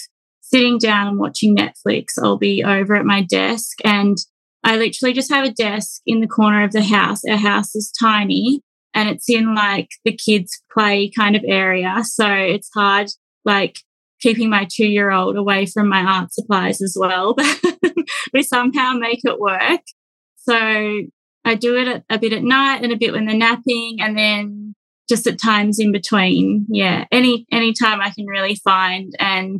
sitting 0.50 0.78
down 0.78 1.08
and 1.08 1.20
watching 1.20 1.56
Netflix, 1.56 2.14
I'll 2.22 2.38
be 2.38 2.64
over 2.64 2.96
at 2.96 3.06
my 3.06 3.22
desk 3.22 3.78
and 3.84 4.18
I 4.64 4.78
literally 4.78 5.14
just 5.14 5.32
have 5.32 5.46
a 5.46 5.52
desk 5.52 6.02
in 6.06 6.22
the 6.22 6.28
corner 6.28 6.64
of 6.64 6.72
the 6.72 6.84
house. 6.84 7.22
Our 7.30 7.38
house 7.38 7.76
is 7.76 7.92
tiny 7.92 8.62
and 8.94 9.10
it's 9.10 9.30
in 9.30 9.56
like 9.56 9.90
the 10.06 10.16
kids' 10.16 10.62
play 10.72 11.12
kind 11.16 11.36
of 11.36 11.44
area. 11.46 12.02
So 12.04 12.28
it's 12.30 12.70
hard, 12.74 13.10
like 13.46 13.80
keeping 14.20 14.50
my 14.50 14.68
two 14.72 14.88
year 14.88 15.12
old 15.12 15.36
away 15.36 15.66
from 15.66 15.90
my 15.90 16.02
art 16.02 16.34
supplies 16.34 16.82
as 16.82 16.96
well. 17.00 17.34
But 17.34 17.62
we 18.34 18.42
somehow 18.42 18.94
make 18.94 19.20
it 19.24 19.40
work. 19.40 19.82
So 20.38 20.56
I 21.46 21.56
do 21.56 21.78
it 21.78 22.04
a 22.10 22.20
bit 22.20 22.34
at 22.34 22.44
night 22.44 22.84
and 22.84 22.92
a 22.92 22.98
bit 22.98 23.14
when 23.14 23.26
they're 23.26 23.36
napping 23.36 23.98
and 24.00 24.18
then 24.18 24.76
just 25.10 25.28
at 25.28 25.40
times 25.40 25.80
in 25.80 25.92
between. 25.92 26.66
Yeah. 26.70 27.06
Any, 27.12 27.46
any 27.52 27.74
time 27.74 28.02
I 28.02 28.12
can 28.12 28.26
really 28.26 28.56
find 28.56 29.14
and 29.20 29.60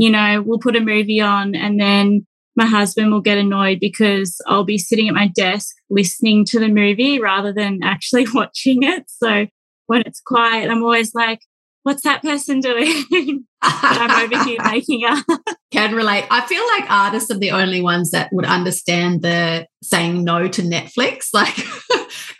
you 0.00 0.08
know, 0.08 0.40
we'll 0.40 0.58
put 0.58 0.76
a 0.76 0.80
movie 0.80 1.20
on 1.20 1.54
and 1.54 1.78
then 1.78 2.26
my 2.56 2.64
husband 2.64 3.12
will 3.12 3.20
get 3.20 3.36
annoyed 3.36 3.80
because 3.80 4.40
I'll 4.46 4.64
be 4.64 4.78
sitting 4.78 5.08
at 5.08 5.14
my 5.14 5.28
desk 5.28 5.76
listening 5.90 6.46
to 6.46 6.58
the 6.58 6.68
movie 6.68 7.20
rather 7.20 7.52
than 7.52 7.80
actually 7.82 8.26
watching 8.34 8.82
it. 8.82 9.04
So 9.08 9.46
when 9.88 10.02
it's 10.06 10.22
quiet, 10.22 10.70
I'm 10.70 10.82
always 10.82 11.14
like, 11.14 11.40
what's 11.82 12.02
that 12.04 12.22
person 12.22 12.60
doing? 12.60 13.44
I'm 13.62 14.24
over 14.24 14.42
here 14.44 14.58
making 14.64 15.04
up. 15.04 15.22
Can 15.70 15.94
relate. 15.94 16.24
I 16.30 16.46
feel 16.46 16.66
like 16.78 16.90
artists 16.90 17.30
are 17.30 17.38
the 17.38 17.50
only 17.50 17.82
ones 17.82 18.10
that 18.12 18.30
would 18.32 18.46
understand 18.46 19.20
the 19.20 19.66
saying 19.82 20.24
no 20.24 20.48
to 20.48 20.62
Netflix. 20.62 21.26
Like 21.34 21.58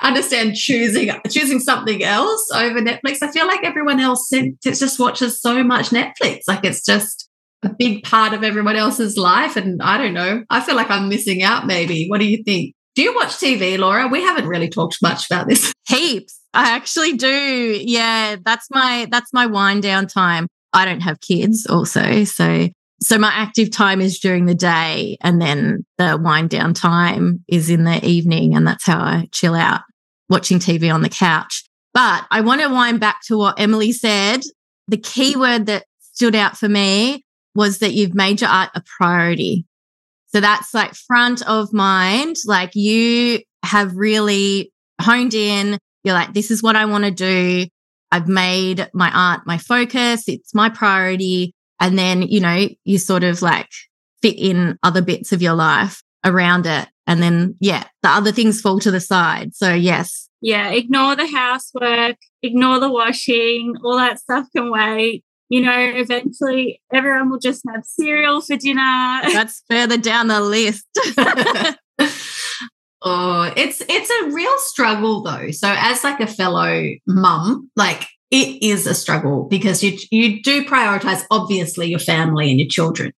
understand 0.01 0.57
choosing 0.57 1.11
choosing 1.29 1.61
something 1.61 2.03
else 2.03 2.51
over 2.55 2.81
Netflix. 2.81 3.19
I 3.21 3.31
feel 3.31 3.47
like 3.47 3.65
everyone 3.65 4.01
else 4.01 4.31
just 4.63 4.99
watches 4.99 5.43
so 5.43 5.63
much 5.63 5.91
Netflix. 5.91 6.41
Like 6.49 6.65
it's 6.65 6.83
just 6.83 7.30
a 7.63 7.69
big 7.69 8.05
part 8.05 8.33
of 8.33 8.43
everyone 8.43 8.77
else's 8.77 9.17
life. 9.17 9.57
And 9.57 9.83
I 9.83 9.99
don't 9.99 10.15
know, 10.15 10.45
I 10.51 10.61
feel 10.61 10.77
like 10.77 10.91
I'm 10.91 11.09
missing 11.09 11.43
out 11.43 11.67
maybe. 11.67 12.07
What 12.09 12.21
do 12.21 12.27
you 12.27 12.43
think? 12.43 12.75
Do 12.95 13.03
you 13.03 13.15
watch 13.15 13.31
TV, 13.31 13.79
Laura? 13.79 14.09
We 14.09 14.23
haven't 14.23 14.49
really 14.49 14.69
talked 14.69 14.99
much 15.03 15.27
about 15.27 15.49
this. 15.49 15.73
Heaps. 15.89 16.39
I 16.53 16.71
actually 16.71 17.13
do. 17.13 17.81
Yeah, 17.81 18.37
that's 18.45 18.67
my 18.71 19.07
that's 19.11 19.33
my 19.33 19.47
wind 19.47 19.83
down 19.83 20.09
time. 20.09 20.49
I 20.73 20.85
don't 20.85 21.01
have 21.01 21.21
kids 21.21 21.67
also, 21.67 22.25
so 22.25 22.69
so 23.03 23.19
my 23.19 23.31
active 23.33 23.71
time 23.71 24.01
is 24.01 24.19
during 24.19 24.47
the 24.47 24.55
day 24.55 25.17
and 25.23 25.41
then 25.41 25.87
the 25.97 26.19
wind 26.23 26.51
down 26.51 26.75
time 26.75 27.45
is 27.49 27.71
in 27.71 27.85
the 27.85 28.05
evening 28.05 28.55
and 28.55 28.67
that's 28.67 28.85
how 28.85 28.99
I 28.99 29.29
chill 29.33 29.55
out 29.55 29.81
watching 30.29 30.59
TV 30.59 30.93
on 30.93 31.03
the 31.03 31.09
couch. 31.09 31.65
But 31.95 32.27
I 32.31 32.41
want 32.43 32.61
to 32.61 32.69
wind 32.69 33.01
back 33.01 33.21
to 33.27 33.39
what 33.39 33.59
Emily 33.59 33.93
said. 33.93 34.43
The 34.89 34.99
key 34.99 35.37
word 35.37 35.67
that 35.67 35.85
stood 36.13 36.35
out 36.35 36.59
for 36.59 36.69
me 36.69 37.25
was 37.55 37.79
that 37.79 37.93
you've 37.93 38.15
made 38.15 38.41
your 38.41 38.51
art 38.51 38.71
a 38.75 38.83
priority. 38.99 39.67
So 40.29 40.41
that's 40.41 40.73
like 40.73 40.95
front 40.95 41.43
of 41.49 41.73
mind. 41.73 42.37
Like 42.47 42.75
you 42.75 43.41
have 43.65 43.95
really 43.97 44.73
honed 45.01 45.35
in. 45.35 45.79
You're 46.05 46.15
like, 46.15 46.35
this 46.35 46.51
is 46.51 46.63
what 46.63 46.77
I 46.77 46.85
want 46.87 47.05
to 47.05 47.11
do. 47.11 47.67
I've 48.13 48.29
made 48.29 48.89
my 48.93 49.11
art 49.13 49.43
my 49.47 49.59
focus. 49.59 50.25
It's 50.29 50.55
my 50.55 50.69
priority. 50.69 51.55
And 51.81 51.99
then, 51.99 52.23
you 52.23 52.41
know, 52.41 52.69
you 52.85 52.99
sort 52.99 53.25
of 53.25 53.43
like 53.43 53.69
fit 54.23 54.39
in 54.39 54.79
other 54.83 55.03
bits 55.03 55.33
of 55.33 55.43
your 55.43 55.55
life 55.55 56.03
around 56.25 56.67
it. 56.67 56.89
And 57.07 57.23
then, 57.23 57.57
yeah, 57.61 57.85
the 58.03 58.09
other 58.09 58.33
things 58.33 58.61
fall 58.61 58.79
to 58.81 58.91
the 58.91 59.01
side. 59.01 59.55
So, 59.55 59.73
yes. 59.73 60.29
Yeah, 60.43 60.71
ignore 60.71 61.17
the 61.17 61.27
housework, 61.27 62.17
ignore 62.43 62.79
the 62.79 62.91
washing, 62.91 63.75
all 63.85 63.97
that 63.97 64.21
stuff 64.21 64.47
can 64.55 64.71
wait. 64.71 65.25
You 65.51 65.63
know, 65.63 65.77
eventually 65.77 66.81
everyone 66.93 67.29
will 67.29 67.41
just 67.41 67.63
have 67.69 67.85
cereal 67.85 68.41
for 68.41 68.57
dinner. 68.57 69.21
That's 69.33 69.63
further 69.69 69.99
down 69.99 70.29
the 70.29 70.41
list. 70.41 70.87
oh, 73.03 73.53
it's 73.57 73.83
it's 73.89 74.11
a 74.11 74.31
real 74.31 74.59
struggle 74.59 75.23
though. 75.23 75.51
So 75.51 75.69
as 75.77 76.05
like 76.05 76.21
a 76.21 76.29
fellow 76.29 76.91
mum, 77.07 77.69
like 77.75 78.07
it 78.31 78.63
is 78.63 78.87
a 78.87 78.95
struggle 78.95 79.49
because 79.51 79.83
you 79.83 79.99
you 80.13 80.41
do 80.41 80.65
prioritize 80.65 81.25
obviously 81.33 81.89
your 81.89 81.99
family 81.99 82.51
and 82.51 82.61
your 82.61 82.69
children. 82.69 83.13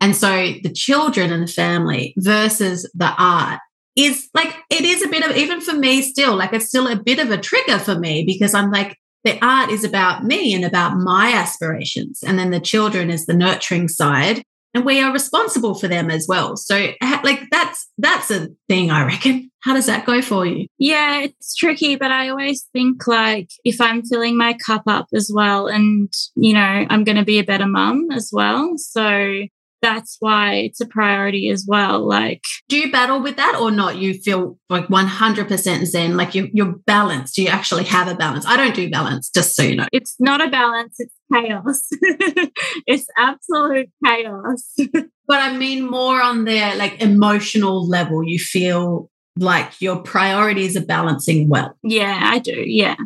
And 0.00 0.16
so 0.16 0.54
the 0.62 0.72
children 0.72 1.30
and 1.30 1.42
the 1.42 1.52
family 1.52 2.14
versus 2.16 2.90
the 2.94 3.12
art 3.18 3.60
is 3.96 4.30
like 4.32 4.54
it 4.70 4.84
is 4.84 5.02
a 5.02 5.08
bit 5.08 5.28
of 5.28 5.36
even 5.36 5.60
for 5.60 5.74
me 5.74 6.00
still 6.00 6.36
like 6.36 6.52
it's 6.54 6.68
still 6.68 6.86
a 6.86 6.96
bit 6.96 7.18
of 7.18 7.30
a 7.30 7.38
trigger 7.38 7.78
for 7.78 7.98
me 7.98 8.24
because 8.24 8.54
I'm 8.54 8.70
like 8.70 8.98
the 9.26 9.44
art 9.44 9.70
is 9.70 9.84
about 9.84 10.24
me 10.24 10.54
and 10.54 10.64
about 10.64 10.96
my 10.96 11.32
aspirations 11.32 12.22
and 12.22 12.38
then 12.38 12.50
the 12.50 12.60
children 12.60 13.10
is 13.10 13.26
the 13.26 13.34
nurturing 13.34 13.88
side 13.88 14.42
and 14.72 14.84
we 14.84 15.00
are 15.00 15.12
responsible 15.12 15.74
for 15.74 15.88
them 15.88 16.10
as 16.10 16.26
well. 16.28 16.54
So 16.54 16.92
like 17.24 17.40
that's 17.50 17.90
that's 17.98 18.30
a 18.30 18.48
thing 18.68 18.90
i 18.90 19.04
reckon. 19.04 19.50
How 19.60 19.74
does 19.74 19.86
that 19.86 20.06
go 20.06 20.22
for 20.22 20.46
you? 20.46 20.68
Yeah 20.78 21.20
it's 21.22 21.54
tricky 21.56 21.96
but 21.96 22.12
i 22.12 22.28
always 22.28 22.68
think 22.72 23.06
like 23.06 23.50
if 23.64 23.80
i'm 23.80 24.04
filling 24.04 24.38
my 24.38 24.54
cup 24.64 24.82
up 24.86 25.06
as 25.12 25.30
well 25.32 25.66
and 25.66 26.12
you 26.36 26.52
know 26.52 26.86
i'm 26.88 27.02
going 27.02 27.16
to 27.16 27.24
be 27.24 27.38
a 27.38 27.44
better 27.44 27.66
mum 27.66 28.08
as 28.12 28.30
well. 28.32 28.74
So 28.76 29.46
that's 29.82 30.16
why 30.20 30.54
it's 30.54 30.80
a 30.80 30.86
priority 30.86 31.50
as 31.50 31.64
well. 31.68 32.06
Like, 32.06 32.42
do 32.68 32.78
you 32.78 32.90
battle 32.90 33.22
with 33.22 33.36
that 33.36 33.56
or 33.60 33.70
not? 33.70 33.96
You 33.96 34.14
feel 34.14 34.58
like 34.68 34.88
100% 34.88 35.86
zen, 35.86 36.16
like 36.16 36.34
you, 36.34 36.48
you're 36.52 36.74
balanced. 36.86 37.36
Do 37.36 37.42
you 37.42 37.48
actually 37.48 37.84
have 37.84 38.08
a 38.08 38.14
balance? 38.14 38.46
I 38.46 38.56
don't 38.56 38.74
do 38.74 38.90
balance, 38.90 39.30
just 39.30 39.54
so 39.54 39.62
you 39.62 39.76
know. 39.76 39.86
It's 39.92 40.16
not 40.18 40.40
a 40.40 40.48
balance, 40.48 40.96
it's 40.98 41.14
chaos. 41.32 41.86
it's 42.86 43.06
absolute 43.16 43.90
chaos. 44.04 44.74
but 45.26 45.40
I 45.40 45.56
mean, 45.56 45.88
more 45.88 46.20
on 46.22 46.44
the 46.44 46.74
like 46.76 47.00
emotional 47.00 47.86
level, 47.88 48.22
you 48.24 48.38
feel 48.38 49.10
like 49.38 49.80
your 49.80 50.02
priorities 50.02 50.76
are 50.76 50.84
balancing 50.84 51.48
well. 51.48 51.76
Yeah, 51.82 52.20
I 52.22 52.38
do. 52.38 52.64
Yeah. 52.66 52.96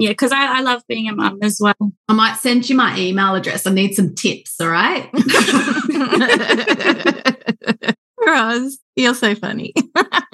Yeah, 0.00 0.10
because 0.10 0.30
I, 0.30 0.58
I 0.58 0.60
love 0.60 0.84
being 0.88 1.08
a 1.08 1.12
mum 1.12 1.40
as 1.42 1.58
well. 1.60 1.74
I 2.08 2.12
might 2.12 2.36
send 2.36 2.70
you 2.70 2.76
my 2.76 2.96
email 2.96 3.34
address. 3.34 3.66
I 3.66 3.72
need 3.72 3.94
some 3.94 4.14
tips. 4.14 4.54
All 4.60 4.68
right. 4.68 5.10
Ros, 8.24 8.78
you're 8.94 9.16
so 9.16 9.34
funny. 9.34 9.74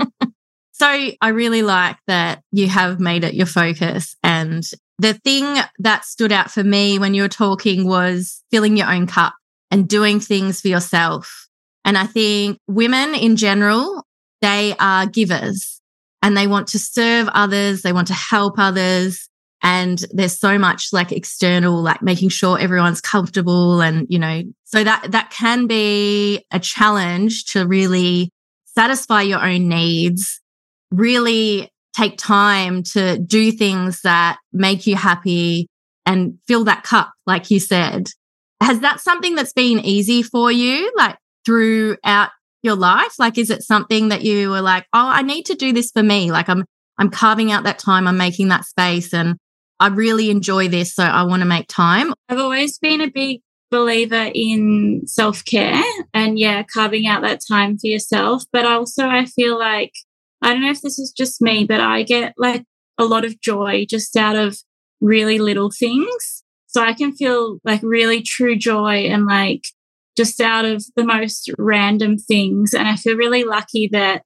so 0.72 1.10
I 1.18 1.28
really 1.28 1.62
like 1.62 1.96
that 2.08 2.42
you 2.52 2.68
have 2.68 3.00
made 3.00 3.24
it 3.24 3.32
your 3.32 3.46
focus. 3.46 4.14
And 4.22 4.62
the 4.98 5.14
thing 5.14 5.56
that 5.78 6.04
stood 6.04 6.30
out 6.30 6.50
for 6.50 6.62
me 6.62 6.98
when 6.98 7.14
you 7.14 7.22
were 7.22 7.28
talking 7.28 7.88
was 7.88 8.42
filling 8.50 8.76
your 8.76 8.90
own 8.90 9.06
cup 9.06 9.32
and 9.70 9.88
doing 9.88 10.20
things 10.20 10.60
for 10.60 10.68
yourself. 10.68 11.48
And 11.86 11.96
I 11.96 12.04
think 12.04 12.58
women 12.68 13.14
in 13.14 13.36
general, 13.36 14.04
they 14.42 14.76
are 14.78 15.06
givers 15.06 15.80
and 16.20 16.36
they 16.36 16.46
want 16.46 16.68
to 16.68 16.78
serve 16.78 17.28
others. 17.28 17.80
They 17.80 17.94
want 17.94 18.08
to 18.08 18.14
help 18.14 18.58
others 18.58 19.30
and 19.64 20.04
there's 20.12 20.38
so 20.38 20.58
much 20.58 20.90
like 20.92 21.10
external 21.10 21.82
like 21.82 22.02
making 22.02 22.28
sure 22.28 22.58
everyone's 22.60 23.00
comfortable 23.00 23.80
and 23.80 24.06
you 24.08 24.18
know 24.18 24.42
so 24.64 24.84
that 24.84 25.10
that 25.10 25.30
can 25.30 25.66
be 25.66 26.44
a 26.52 26.60
challenge 26.60 27.46
to 27.46 27.66
really 27.66 28.30
satisfy 28.66 29.22
your 29.22 29.42
own 29.42 29.68
needs 29.68 30.40
really 30.92 31.72
take 31.96 32.18
time 32.18 32.82
to 32.82 33.18
do 33.18 33.50
things 33.52 34.02
that 34.02 34.38
make 34.52 34.86
you 34.86 34.96
happy 34.96 35.68
and 36.06 36.38
fill 36.46 36.64
that 36.64 36.82
cup 36.82 37.12
like 37.26 37.50
you 37.50 37.60
said. 37.60 38.08
Has 38.60 38.80
that 38.80 39.00
something 39.00 39.34
that's 39.34 39.52
been 39.52 39.80
easy 39.80 40.22
for 40.22 40.50
you 40.50 40.92
like 40.96 41.16
throughout 41.46 42.30
your 42.62 42.74
life? 42.74 43.18
Like 43.18 43.38
is 43.38 43.50
it 43.50 43.62
something 43.62 44.08
that 44.08 44.22
you 44.22 44.50
were 44.50 44.60
like 44.60 44.84
oh 44.92 45.08
i 45.08 45.22
need 45.22 45.46
to 45.46 45.54
do 45.54 45.72
this 45.72 45.90
for 45.90 46.02
me. 46.02 46.30
Like 46.30 46.48
i'm 46.48 46.64
i'm 46.98 47.10
carving 47.10 47.52
out 47.52 47.64
that 47.64 47.78
time. 47.78 48.06
I'm 48.06 48.16
making 48.16 48.48
that 48.48 48.64
space 48.64 49.14
and 49.14 49.36
I 49.84 49.88
really 49.88 50.30
enjoy 50.30 50.68
this, 50.68 50.94
so 50.94 51.04
I 51.04 51.24
want 51.24 51.42
to 51.42 51.46
make 51.46 51.66
time. 51.68 52.14
I've 52.30 52.38
always 52.38 52.78
been 52.78 53.02
a 53.02 53.10
big 53.10 53.42
believer 53.70 54.30
in 54.34 55.02
self 55.04 55.44
care 55.44 55.82
and, 56.14 56.38
yeah, 56.38 56.62
carving 56.62 57.06
out 57.06 57.20
that 57.20 57.42
time 57.46 57.76
for 57.76 57.88
yourself. 57.88 58.44
But 58.50 58.64
also, 58.64 59.06
I 59.06 59.26
feel 59.26 59.58
like, 59.58 59.92
I 60.40 60.54
don't 60.54 60.62
know 60.62 60.70
if 60.70 60.80
this 60.80 60.98
is 60.98 61.12
just 61.12 61.42
me, 61.42 61.66
but 61.66 61.82
I 61.82 62.02
get 62.02 62.32
like 62.38 62.64
a 62.96 63.04
lot 63.04 63.26
of 63.26 63.38
joy 63.42 63.84
just 63.86 64.16
out 64.16 64.36
of 64.36 64.56
really 65.02 65.38
little 65.38 65.70
things. 65.70 66.42
So 66.66 66.82
I 66.82 66.94
can 66.94 67.14
feel 67.14 67.58
like 67.62 67.82
really 67.82 68.22
true 68.22 68.56
joy 68.56 69.04
and 69.08 69.26
like 69.26 69.64
just 70.16 70.40
out 70.40 70.64
of 70.64 70.82
the 70.96 71.04
most 71.04 71.50
random 71.58 72.16
things. 72.16 72.72
And 72.72 72.88
I 72.88 72.96
feel 72.96 73.16
really 73.16 73.44
lucky 73.44 73.90
that 73.92 74.22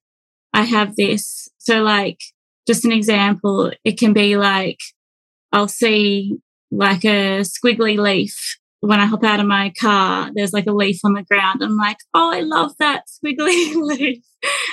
I 0.55 0.63
have 0.63 0.95
this. 0.95 1.49
So, 1.59 1.83
like, 1.83 2.21
just 2.69 2.85
an 2.85 2.93
example, 2.93 3.73
it 3.83 3.99
can 3.99 4.13
be 4.13 4.37
like 4.37 4.79
I'll 5.53 5.69
see 5.69 6.39
like 6.71 7.05
a 7.05 7.43
squiggly 7.43 7.99
leaf 7.99 8.59
when 8.81 9.01
I 9.01 9.07
hop 9.07 9.25
out 9.25 9.41
of 9.41 9.47
my 9.47 9.73
car. 9.79 10.31
There's 10.35 10.53
like 10.53 10.67
a 10.67 10.73
leaf 10.73 11.01
on 11.05 11.15
the 11.15 11.23
ground. 11.23 11.63
I'm 11.63 11.77
like, 11.77 11.99
oh, 12.15 12.33
I 12.33 12.41
love 12.41 12.73
that 12.79 13.05
squiggly 13.07 13.75
leaf. 13.75 14.23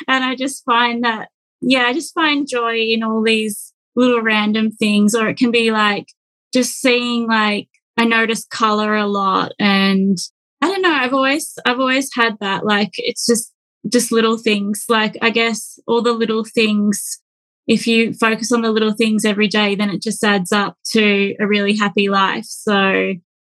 And 0.08 0.24
I 0.24 0.36
just 0.36 0.64
find 0.66 1.04
that, 1.04 1.30
yeah, 1.62 1.84
I 1.84 1.94
just 1.94 2.14
find 2.14 2.48
joy 2.48 2.76
in 2.78 3.04
all 3.04 3.24
these 3.24 3.74
little 3.96 4.22
random 4.22 4.72
things. 4.72 5.16
Or 5.16 5.28
it 5.28 5.38
can 5.38 5.52
be 5.52 5.72
like 5.72 6.08
just 6.54 6.80
seeing 6.80 7.28
like, 7.28 7.68
I 7.98 8.06
notice 8.06 8.46
color 8.46 8.96
a 8.96 9.08
lot. 9.08 9.54
And 9.60 10.18
I 10.62 10.68
don't 10.68 10.82
know, 10.82 10.94
I've 10.94 11.14
always, 11.14 11.54
I've 11.66 11.80
always 11.80 12.10
had 12.14 12.38
that. 12.42 12.66
Like, 12.66 12.92
it's 12.98 13.26
just, 13.26 13.52
just 13.88 14.12
little 14.12 14.38
things. 14.38 14.86
Like, 14.90 15.18
I 15.22 15.30
guess 15.30 15.80
all 15.88 16.02
the 16.02 16.14
little 16.14 16.44
things 16.44 17.20
if 17.67 17.88
you 17.88 18.13
focus 18.13 18.51
on 18.51 18.62
the 18.62 18.71
little 18.71 18.93
things 18.93 19.25
every 19.25 19.47
day, 19.47 19.75
then 19.75 19.89
it 19.89 20.01
just 20.01 20.23
adds 20.23 20.51
up 20.51 20.78
to 20.91 21.36
a 21.39 21.47
really 21.47 21.75
happy 21.75 22.10
life. 22.10 22.45
So 22.45 22.73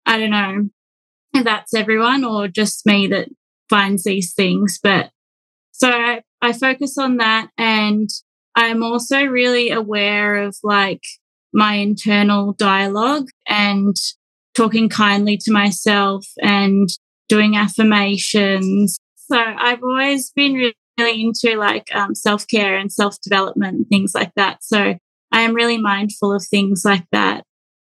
I 0.05 0.19
don't 0.19 0.29
know 0.29 0.69
if 1.33 1.43
that's 1.43 1.73
everyone 1.73 2.23
or 2.23 2.47
just 2.47 2.85
me 2.85 3.07
that 3.07 3.29
finds 3.69 4.03
these 4.03 4.33
things. 4.33 4.79
But 4.81 5.09
so 5.71 5.89
I, 5.89 6.21
I 6.41 6.53
focus 6.53 6.97
on 6.97 7.17
that. 7.17 7.49
And 7.57 8.09
I'm 8.55 8.83
also 8.83 9.23
really 9.23 9.71
aware 9.71 10.35
of 10.43 10.55
like 10.63 11.01
my 11.53 11.75
internal 11.75 12.53
dialogue 12.53 13.29
and 13.47 13.95
talking 14.55 14.89
kindly 14.89 15.37
to 15.37 15.51
myself 15.51 16.25
and 16.41 16.87
doing 17.29 17.55
affirmations. 17.55 18.97
So 19.15 19.37
I've 19.37 19.81
always 19.81 20.31
been 20.35 20.53
really 20.53 20.75
really 20.97 21.21
into 21.21 21.57
like 21.57 21.93
um, 21.95 22.15
self 22.15 22.47
care 22.47 22.77
and 22.77 22.91
self 22.91 23.19
development 23.21 23.77
and 23.77 23.87
things 23.87 24.13
like 24.13 24.33
that. 24.35 24.63
So 24.63 24.97
I 25.31 25.41
am 25.41 25.53
really 25.53 25.77
mindful 25.77 26.33
of 26.33 26.45
things 26.45 26.83
like 26.85 27.05
that. 27.11 27.43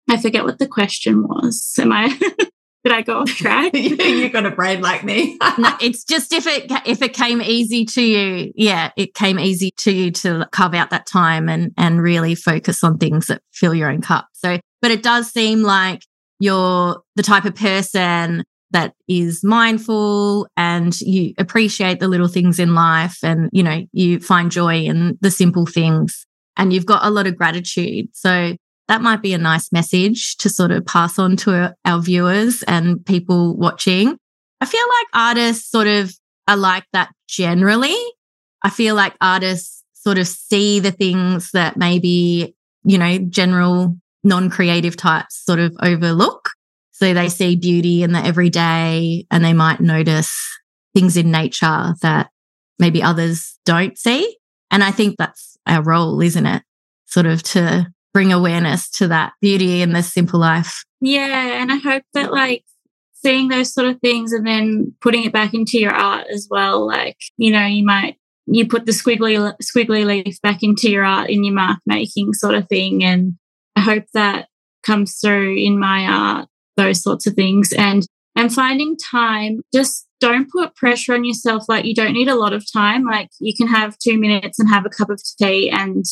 I 0.09 0.21
forget 0.21 0.43
what 0.43 0.59
the 0.59 0.67
question 0.67 1.23
was. 1.23 1.73
Am 1.79 1.91
I? 1.91 2.17
Did 2.83 2.91
I 2.91 3.01
go 3.01 3.19
off 3.19 3.29
track? 3.29 3.73
you 3.75 4.29
got 4.29 4.45
a 4.45 4.51
brain 4.51 4.81
like 4.81 5.05
me. 5.05 5.37
no, 5.57 5.73
it's 5.79 6.03
just 6.03 6.33
if 6.33 6.45
it 6.45 6.69
if 6.85 7.01
it 7.01 7.13
came 7.13 7.41
easy 7.41 7.85
to 7.85 8.01
you, 8.01 8.51
yeah, 8.55 8.91
it 8.97 9.13
came 9.13 9.39
easy 9.39 9.71
to 9.77 9.91
you 9.91 10.11
to 10.11 10.47
carve 10.51 10.73
out 10.73 10.89
that 10.89 11.05
time 11.05 11.47
and 11.47 11.71
and 11.77 12.01
really 12.01 12.35
focus 12.35 12.83
on 12.83 12.97
things 12.97 13.27
that 13.27 13.41
fill 13.53 13.73
your 13.73 13.89
own 13.89 14.01
cup. 14.01 14.27
So, 14.33 14.59
but 14.81 14.91
it 14.91 15.01
does 15.01 15.31
seem 15.31 15.63
like 15.63 16.03
you're 16.39 17.01
the 17.15 17.23
type 17.23 17.45
of 17.45 17.55
person 17.55 18.43
that 18.73 18.93
is 19.07 19.43
mindful 19.43 20.47
and 20.57 20.99
you 21.01 21.33
appreciate 21.37 21.99
the 21.99 22.07
little 22.07 22.27
things 22.27 22.59
in 22.59 22.75
life 22.75 23.19
and, 23.23 23.49
you 23.53 23.63
know, 23.63 23.83
you 23.93 24.19
find 24.19 24.51
joy 24.51 24.81
in 24.81 25.17
the 25.21 25.31
simple 25.31 25.65
things 25.65 26.25
and 26.57 26.73
you've 26.73 26.85
got 26.85 27.05
a 27.05 27.09
lot 27.09 27.27
of 27.27 27.37
gratitude. 27.37 28.07
So 28.13 28.55
that 28.87 29.01
might 29.01 29.21
be 29.21 29.33
a 29.33 29.37
nice 29.37 29.71
message 29.71 30.37
to 30.37 30.49
sort 30.49 30.71
of 30.71 30.85
pass 30.85 31.17
on 31.17 31.37
to 31.37 31.73
our 31.85 32.01
viewers 32.01 32.63
and 32.63 33.03
people 33.05 33.55
watching. 33.55 34.17
I 34.59 34.65
feel 34.65 34.85
like 34.87 35.07
artists 35.13 35.69
sort 35.69 35.87
of 35.87 36.13
are 36.47 36.57
like 36.57 36.85
that 36.93 37.09
generally. 37.27 37.95
I 38.61 38.69
feel 38.69 38.95
like 38.95 39.15
artists 39.21 39.83
sort 39.93 40.17
of 40.17 40.27
see 40.27 40.79
the 40.79 40.91
things 40.91 41.51
that 41.51 41.77
maybe, 41.77 42.55
you 42.83 42.97
know, 42.97 43.17
general 43.19 43.97
non 44.23 44.49
creative 44.49 44.97
types 44.97 45.43
sort 45.45 45.59
of 45.59 45.75
overlook. 45.81 46.49
So 46.93 47.13
they 47.13 47.29
see 47.29 47.55
beauty 47.55 48.03
in 48.03 48.13
the 48.13 48.23
everyday 48.23 49.25
and 49.29 49.43
they 49.43 49.53
might 49.53 49.81
notice 49.81 50.33
things 50.95 51.17
in 51.17 51.31
nature 51.31 51.95
that 52.01 52.29
maybe 52.79 53.03
others 53.03 53.57
don't 53.65 53.97
see. 53.97 54.37
And 54.71 54.83
I 54.83 54.91
think 54.91 55.17
that's 55.17 55.57
our 55.67 55.83
role, 55.83 56.21
isn't 56.21 56.45
it? 56.45 56.63
Sort 57.05 57.25
of 57.25 57.43
to 57.43 57.87
bring 58.13 58.31
awareness 58.31 58.89
to 58.91 59.07
that 59.09 59.33
beauty 59.41 59.81
in 59.81 59.93
this 59.93 60.13
simple 60.13 60.39
life. 60.39 60.83
Yeah. 61.01 61.61
And 61.61 61.71
I 61.71 61.77
hope 61.77 62.03
that 62.13 62.31
like 62.31 62.63
seeing 63.13 63.47
those 63.47 63.73
sort 63.73 63.87
of 63.87 63.99
things 63.99 64.31
and 64.31 64.45
then 64.45 64.93
putting 65.01 65.23
it 65.23 65.33
back 65.33 65.53
into 65.53 65.79
your 65.79 65.93
art 65.93 66.27
as 66.31 66.47
well. 66.49 66.85
Like, 66.85 67.17
you 67.37 67.51
know, 67.51 67.65
you 67.65 67.83
might 67.85 68.17
you 68.45 68.67
put 68.67 68.85
the 68.85 68.91
squiggly 68.91 69.53
squiggly 69.63 70.05
leaf 70.05 70.41
back 70.41 70.63
into 70.63 70.89
your 70.89 71.05
art 71.05 71.29
in 71.29 71.43
your 71.43 71.55
mark 71.55 71.79
making 71.85 72.33
sort 72.33 72.55
of 72.55 72.67
thing. 72.67 73.03
And 73.03 73.33
I 73.75 73.81
hope 73.81 74.05
that 74.13 74.47
comes 74.83 75.17
through 75.19 75.57
in 75.57 75.79
my 75.79 76.05
art, 76.05 76.49
those 76.77 77.01
sorts 77.01 77.27
of 77.27 77.33
things. 77.33 77.71
And 77.73 78.05
and 78.35 78.51
finding 78.53 78.97
time, 78.97 79.61
just 79.73 80.07
don't 80.19 80.49
put 80.49 80.75
pressure 80.75 81.13
on 81.13 81.23
yourself. 81.23 81.65
Like 81.67 81.85
you 81.85 81.93
don't 81.93 82.13
need 82.13 82.27
a 82.27 82.35
lot 82.35 82.53
of 82.53 82.65
time. 82.71 83.05
Like 83.05 83.29
you 83.39 83.53
can 83.55 83.67
have 83.67 83.97
two 83.99 84.17
minutes 84.17 84.59
and 84.59 84.69
have 84.69 84.85
a 84.85 84.89
cup 84.89 85.09
of 85.09 85.21
tea 85.39 85.69
and 85.69 86.05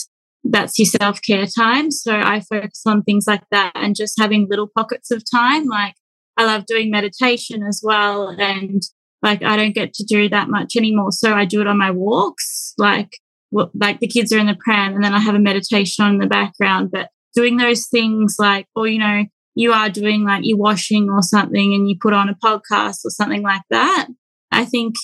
that's 0.43 0.77
your 0.77 0.85
self 0.85 1.21
care 1.21 1.45
time. 1.45 1.91
So 1.91 2.13
I 2.13 2.41
focus 2.41 2.81
on 2.85 3.03
things 3.03 3.25
like 3.27 3.43
that 3.51 3.71
and 3.75 3.95
just 3.95 4.19
having 4.19 4.47
little 4.49 4.69
pockets 4.75 5.11
of 5.11 5.23
time. 5.29 5.65
Like 5.65 5.95
I 6.37 6.45
love 6.45 6.65
doing 6.65 6.91
meditation 6.91 7.63
as 7.63 7.81
well. 7.83 8.29
And 8.29 8.81
like 9.21 9.43
I 9.43 9.55
don't 9.55 9.75
get 9.75 9.93
to 9.93 10.03
do 10.03 10.29
that 10.29 10.49
much 10.49 10.75
anymore. 10.75 11.11
So 11.11 11.33
I 11.33 11.45
do 11.45 11.61
it 11.61 11.67
on 11.67 11.77
my 11.77 11.91
walks. 11.91 12.73
Like, 12.77 13.17
like 13.51 13.99
the 13.99 14.07
kids 14.07 14.31
are 14.31 14.39
in 14.39 14.47
the 14.47 14.57
pram 14.63 14.95
and 14.95 15.03
then 15.03 15.13
I 15.13 15.19
have 15.19 15.35
a 15.35 15.39
meditation 15.39 16.05
on 16.05 16.13
in 16.13 16.19
the 16.19 16.27
background. 16.27 16.89
But 16.91 17.09
doing 17.35 17.57
those 17.57 17.87
things 17.87 18.37
like, 18.39 18.67
or, 18.75 18.87
you 18.87 18.99
know, 18.99 19.25
you 19.55 19.71
are 19.73 19.89
doing 19.89 20.23
like 20.23 20.41
you're 20.43 20.57
washing 20.57 21.09
or 21.09 21.21
something 21.21 21.73
and 21.73 21.89
you 21.89 21.95
put 22.01 22.13
on 22.13 22.29
a 22.29 22.35
podcast 22.35 23.05
or 23.05 23.09
something 23.09 23.43
like 23.43 23.61
that. 23.69 24.07
I 24.51 24.65
think 24.65 24.95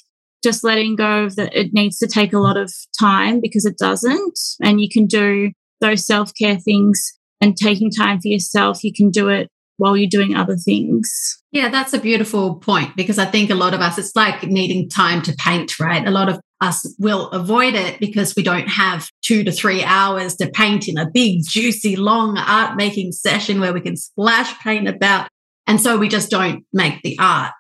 just 0.43 0.63
letting 0.63 0.95
go 0.95 1.25
of 1.25 1.35
that 1.35 1.55
it 1.55 1.73
needs 1.73 1.97
to 1.99 2.07
take 2.07 2.33
a 2.33 2.39
lot 2.39 2.57
of 2.57 2.71
time 2.99 3.39
because 3.41 3.65
it 3.65 3.77
doesn't. 3.77 4.39
And 4.61 4.79
you 4.79 4.87
can 4.89 5.05
do 5.05 5.51
those 5.81 6.05
self 6.05 6.31
care 6.39 6.57
things 6.57 7.13
and 7.41 7.55
taking 7.55 7.91
time 7.91 8.19
for 8.19 8.27
yourself. 8.27 8.83
You 8.83 8.93
can 8.93 9.09
do 9.09 9.29
it 9.29 9.49
while 9.77 9.95
you're 9.95 10.09
doing 10.09 10.35
other 10.35 10.55
things. 10.55 11.41
Yeah, 11.51 11.69
that's 11.69 11.93
a 11.93 11.99
beautiful 11.99 12.55
point 12.55 12.95
because 12.95 13.17
I 13.17 13.25
think 13.25 13.49
a 13.49 13.55
lot 13.55 13.73
of 13.73 13.79
us, 13.79 13.97
it's 13.97 14.15
like 14.15 14.43
needing 14.43 14.89
time 14.89 15.21
to 15.23 15.33
paint, 15.33 15.79
right? 15.79 16.05
A 16.05 16.11
lot 16.11 16.29
of 16.29 16.39
us 16.61 16.93
will 16.99 17.29
avoid 17.29 17.75
it 17.75 17.99
because 17.99 18.35
we 18.35 18.43
don't 18.43 18.67
have 18.67 19.09
two 19.21 19.43
to 19.43 19.51
three 19.51 19.83
hours 19.83 20.35
to 20.35 20.49
paint 20.49 20.87
in 20.87 20.97
a 20.97 21.09
big, 21.09 21.41
juicy, 21.47 21.95
long 21.95 22.37
art 22.37 22.75
making 22.75 23.11
session 23.11 23.59
where 23.59 23.73
we 23.73 23.81
can 23.81 23.95
splash 23.95 24.57
paint 24.59 24.87
about. 24.87 25.29
And 25.67 25.79
so 25.79 25.97
we 25.97 26.07
just 26.07 26.31
don't 26.31 26.65
make 26.73 27.01
the 27.03 27.17
art. 27.19 27.51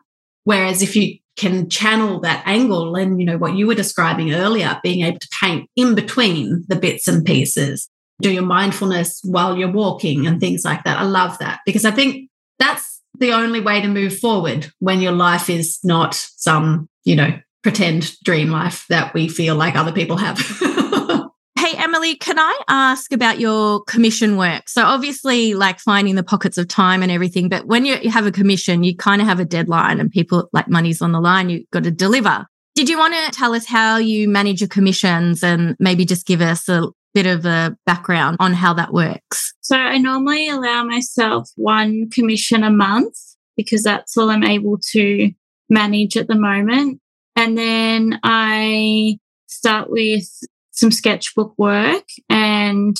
Whereas 0.43 0.81
if 0.81 0.95
you 0.95 1.17
can 1.35 1.69
channel 1.69 2.19
that 2.21 2.41
angle 2.45 2.95
and, 2.95 3.19
you 3.19 3.25
know, 3.25 3.37
what 3.37 3.55
you 3.55 3.67
were 3.67 3.75
describing 3.75 4.33
earlier, 4.33 4.79
being 4.81 5.05
able 5.05 5.19
to 5.19 5.29
paint 5.41 5.69
in 5.75 5.93
between 5.93 6.65
the 6.67 6.75
bits 6.75 7.07
and 7.07 7.23
pieces, 7.23 7.87
do 8.21 8.31
your 8.31 8.43
mindfulness 8.43 9.19
while 9.23 9.57
you're 9.57 9.71
walking 9.71 10.25
and 10.25 10.39
things 10.39 10.65
like 10.65 10.83
that. 10.83 10.97
I 10.97 11.03
love 11.03 11.37
that 11.39 11.59
because 11.65 11.85
I 11.85 11.91
think 11.91 12.29
that's 12.59 13.01
the 13.19 13.31
only 13.31 13.59
way 13.59 13.81
to 13.81 13.87
move 13.87 14.17
forward 14.17 14.71
when 14.79 15.01
your 15.01 15.11
life 15.11 15.49
is 15.49 15.79
not 15.83 16.15
some, 16.15 16.89
you 17.03 17.15
know, 17.15 17.39
pretend 17.63 18.17
dream 18.23 18.49
life 18.49 18.85
that 18.89 19.13
we 19.13 19.27
feel 19.27 19.55
like 19.55 19.75
other 19.75 19.91
people 19.91 20.17
have. 20.17 20.39
hey, 21.57 21.73
Emily, 21.77 22.15
can 22.15 22.39
I 22.39 22.59
ask 22.67 23.11
about 23.11 23.39
your 23.39 23.83
commission 23.83 24.37
work? 24.37 24.69
So, 24.69 24.83
obviously, 24.83 25.53
like 25.53 25.79
finding 25.79 26.15
the 26.15 26.23
pockets 26.23 26.57
of 26.57 26.67
time 26.67 27.03
and 27.03 27.11
everything, 27.11 27.49
but 27.49 27.65
when 27.65 27.85
you 27.85 28.09
have 28.09 28.25
a 28.25 28.31
commission, 28.31 28.83
you 28.83 28.95
kind 28.95 29.21
of 29.21 29.27
have 29.27 29.39
a 29.39 29.45
deadline 29.45 29.99
and 29.99 30.11
people 30.11 30.49
like 30.53 30.69
money's 30.69 31.01
on 31.01 31.11
the 31.11 31.19
line, 31.19 31.49
you've 31.49 31.69
got 31.71 31.83
to 31.83 31.91
deliver. 31.91 32.45
Did 32.75 32.89
you 32.89 32.99
want 32.99 33.15
to 33.15 33.31
tell 33.31 33.55
us 33.55 33.65
how 33.65 33.97
you 33.97 34.29
manage 34.29 34.61
your 34.61 34.67
commissions 34.67 35.43
and 35.43 35.75
maybe 35.79 36.05
just 36.05 36.27
give 36.27 36.41
us 36.41 36.69
a 36.69 36.87
bit 37.13 37.25
of 37.25 37.45
a 37.45 37.75
background 37.85 38.37
on 38.39 38.53
how 38.53 38.73
that 38.73 38.93
works? 38.93 39.53
So, 39.61 39.77
I 39.77 39.97
normally 39.97 40.49
allow 40.49 40.83
myself 40.83 41.49
one 41.55 42.09
commission 42.09 42.63
a 42.63 42.71
month 42.71 43.15
because 43.55 43.83
that's 43.83 44.17
all 44.17 44.29
I'm 44.29 44.43
able 44.43 44.77
to 44.91 45.31
manage 45.69 46.15
at 46.15 46.27
the 46.27 46.35
moment. 46.35 47.01
And 47.35 47.57
then 47.57 48.19
I 48.23 49.19
start 49.47 49.89
with 49.89 50.27
some 50.71 50.91
sketchbook 50.91 51.53
work 51.57 52.05
and 52.29 52.95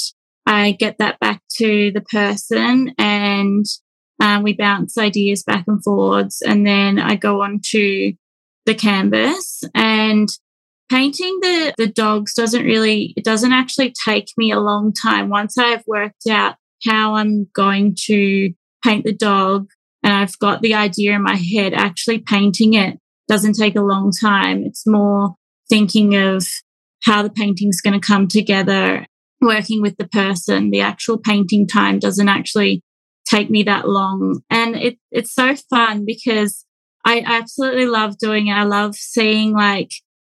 I 0.45 0.71
get 0.71 0.97
that 0.97 1.19
back 1.19 1.41
to 1.57 1.91
the 1.91 2.01
person 2.01 2.93
and 2.97 3.65
um, 4.19 4.43
we 4.43 4.53
bounce 4.53 4.97
ideas 4.97 5.43
back 5.43 5.65
and 5.67 5.83
forwards. 5.83 6.41
And 6.41 6.65
then 6.65 6.99
I 6.99 7.15
go 7.15 7.41
on 7.43 7.59
to 7.71 8.13
the 8.65 8.75
canvas 8.75 9.63
and 9.75 10.27
painting 10.89 11.39
the, 11.41 11.73
the 11.77 11.87
dogs 11.87 12.33
doesn't 12.33 12.63
really, 12.63 13.13
it 13.17 13.23
doesn't 13.23 13.53
actually 13.53 13.93
take 14.05 14.29
me 14.37 14.51
a 14.51 14.59
long 14.59 14.93
time. 14.93 15.29
Once 15.29 15.57
I've 15.57 15.83
worked 15.85 16.27
out 16.29 16.55
how 16.85 17.15
I'm 17.15 17.47
going 17.53 17.95
to 18.05 18.51
paint 18.83 19.05
the 19.05 19.13
dog 19.13 19.69
and 20.03 20.13
I've 20.13 20.37
got 20.39 20.61
the 20.61 20.73
idea 20.73 21.13
in 21.13 21.23
my 21.23 21.35
head, 21.35 21.73
actually 21.73 22.19
painting 22.19 22.73
it 22.73 22.99
doesn't 23.27 23.53
take 23.53 23.75
a 23.75 23.81
long 23.81 24.11
time. 24.11 24.63
It's 24.63 24.87
more 24.87 25.35
thinking 25.69 26.15
of 26.15 26.47
how 27.03 27.21
the 27.23 27.29
painting's 27.29 27.81
going 27.81 27.99
to 27.99 28.05
come 28.05 28.27
together, 28.27 29.05
working 29.41 29.81
with 29.81 29.97
the 29.97 30.07
person. 30.07 30.71
The 30.71 30.81
actual 30.81 31.17
painting 31.17 31.67
time 31.67 31.99
doesn't 31.99 32.29
actually 32.29 32.81
take 33.29 33.49
me 33.49 33.63
that 33.63 33.87
long. 33.87 34.41
And 34.49 34.75
it, 34.75 34.97
it's 35.11 35.33
so 35.33 35.55
fun 35.69 36.05
because 36.05 36.65
I 37.05 37.21
absolutely 37.25 37.85
love 37.85 38.17
doing 38.17 38.47
it. 38.47 38.53
I 38.53 38.63
love 38.63 38.95
seeing 38.95 39.53
like 39.53 39.91